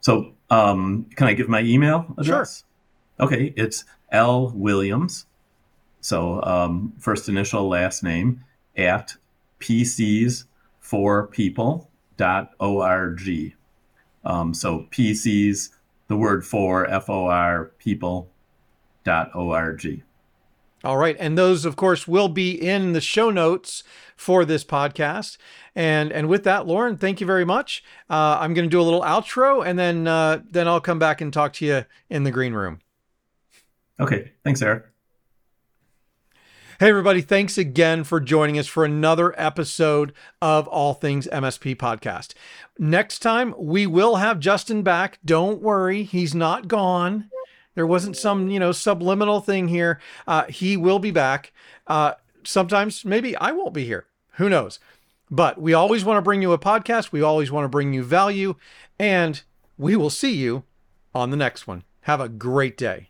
So, 0.02 0.34
um, 0.50 1.06
can 1.16 1.28
I 1.28 1.34
give 1.34 1.48
my 1.48 1.62
email 1.62 2.14
address? 2.18 2.66
Sure. 3.18 3.28
Okay. 3.28 3.54
It's 3.56 3.86
L 4.12 4.52
Williams. 4.54 5.26
So, 6.04 6.44
um, 6.44 6.94
first 7.00 7.30
initial, 7.30 7.70
last 7.70 8.04
name 8.04 8.44
at 8.76 9.16
PCs 9.62 10.44
for 10.82 11.28
people 11.28 11.90
people.org. 12.18 13.56
Um, 14.26 14.54
so, 14.54 14.88
PCs, 14.92 15.70
the 16.08 16.16
word 16.16 16.46
for, 16.46 16.86
F 16.90 17.10
O 17.10 17.28
R, 17.28 17.72
people 17.80 18.30
dot 19.04 19.36
org. 19.36 20.04
All 20.84 20.98
right. 20.98 21.16
And 21.18 21.38
those, 21.38 21.64
of 21.64 21.78
course, 21.78 22.08
will 22.08 22.28
be 22.28 22.52
in 22.52 22.92
the 22.92 23.00
show 23.00 23.30
notes 23.30 23.84
for 24.18 24.44
this 24.44 24.66
podcast. 24.66 25.38
And 25.76 26.12
and 26.12 26.28
with 26.28 26.44
that, 26.44 26.68
Lauren, 26.68 26.98
thank 26.98 27.22
you 27.22 27.28
very 27.28 27.46
much. 27.46 27.84
Uh, 28.10 28.38
I'm 28.40 28.54
going 28.54 28.66
to 28.66 28.70
do 28.70 28.82
a 28.82 28.84
little 28.84 29.02
outro, 29.02 29.66
and 29.66 29.80
then 29.80 30.08
uh, 30.08 30.42
then 30.50 30.68
I'll 30.68 30.82
come 30.82 31.00
back 31.00 31.22
and 31.22 31.32
talk 31.32 31.54
to 31.54 31.66
you 31.66 31.86
in 32.10 32.24
the 32.24 32.32
green 32.32 32.54
room. 32.54 32.80
Okay. 34.00 34.34
Thanks, 34.44 34.62
Eric. 34.62 34.93
Hey, 36.80 36.90
everybody. 36.90 37.22
Thanks 37.22 37.60
again 37.60 38.04
for 38.04 38.20
joining 38.20 38.58
us 38.58 38.66
for 38.66 38.84
another 38.84 39.40
episode 39.40 40.12
of 40.42 40.68
All 40.68 40.96
Things 40.96 41.28
MSP 41.32 41.76
Podcast. 41.76 42.34
Next 42.80 43.20
time, 43.20 43.54
we 43.60 43.86
will 43.86 44.16
have 44.16 44.40
Justin 44.40 44.82
back. 44.82 45.20
Don't 45.24 45.62
worry, 45.62 46.02
he's 46.02 46.34
not 46.34 46.68
gone. 46.68 47.30
There 47.76 47.86
wasn't 47.86 48.18
some, 48.18 48.50
you 48.50 48.60
know, 48.60 48.72
subliminal 48.72 49.40
thing 49.40 49.68
here. 49.68 50.00
Uh, 50.26 50.46
he 50.46 50.76
will 50.76 50.98
be 50.98 51.12
back. 51.12 51.54
Uh, 51.86 52.14
sometimes 52.44 53.06
maybe 53.06 53.36
I 53.38 53.52
won't 53.52 53.76
be 53.76 53.86
here. 53.86 54.08
Who 54.38 54.50
knows? 54.50 54.80
But 55.30 55.62
we 55.62 55.76
always 55.76 56.04
want 56.04 56.18
to 56.18 56.24
bring 56.24 56.42
you 56.42 56.54
a 56.54 56.60
podcast. 56.60 57.12
We 57.12 57.22
always 57.22 57.52
want 57.52 57.66
to 57.66 57.70
bring 57.70 57.94
you 57.94 58.04
value. 58.04 58.56
And 58.98 59.44
we 59.78 59.96
will 59.96 60.10
see 60.10 60.34
you 60.34 60.64
on 61.14 61.30
the 61.30 61.38
next 61.38 61.68
one. 61.68 61.84
Have 62.02 62.20
a 62.20 62.30
great 62.30 62.78
day. 62.78 63.10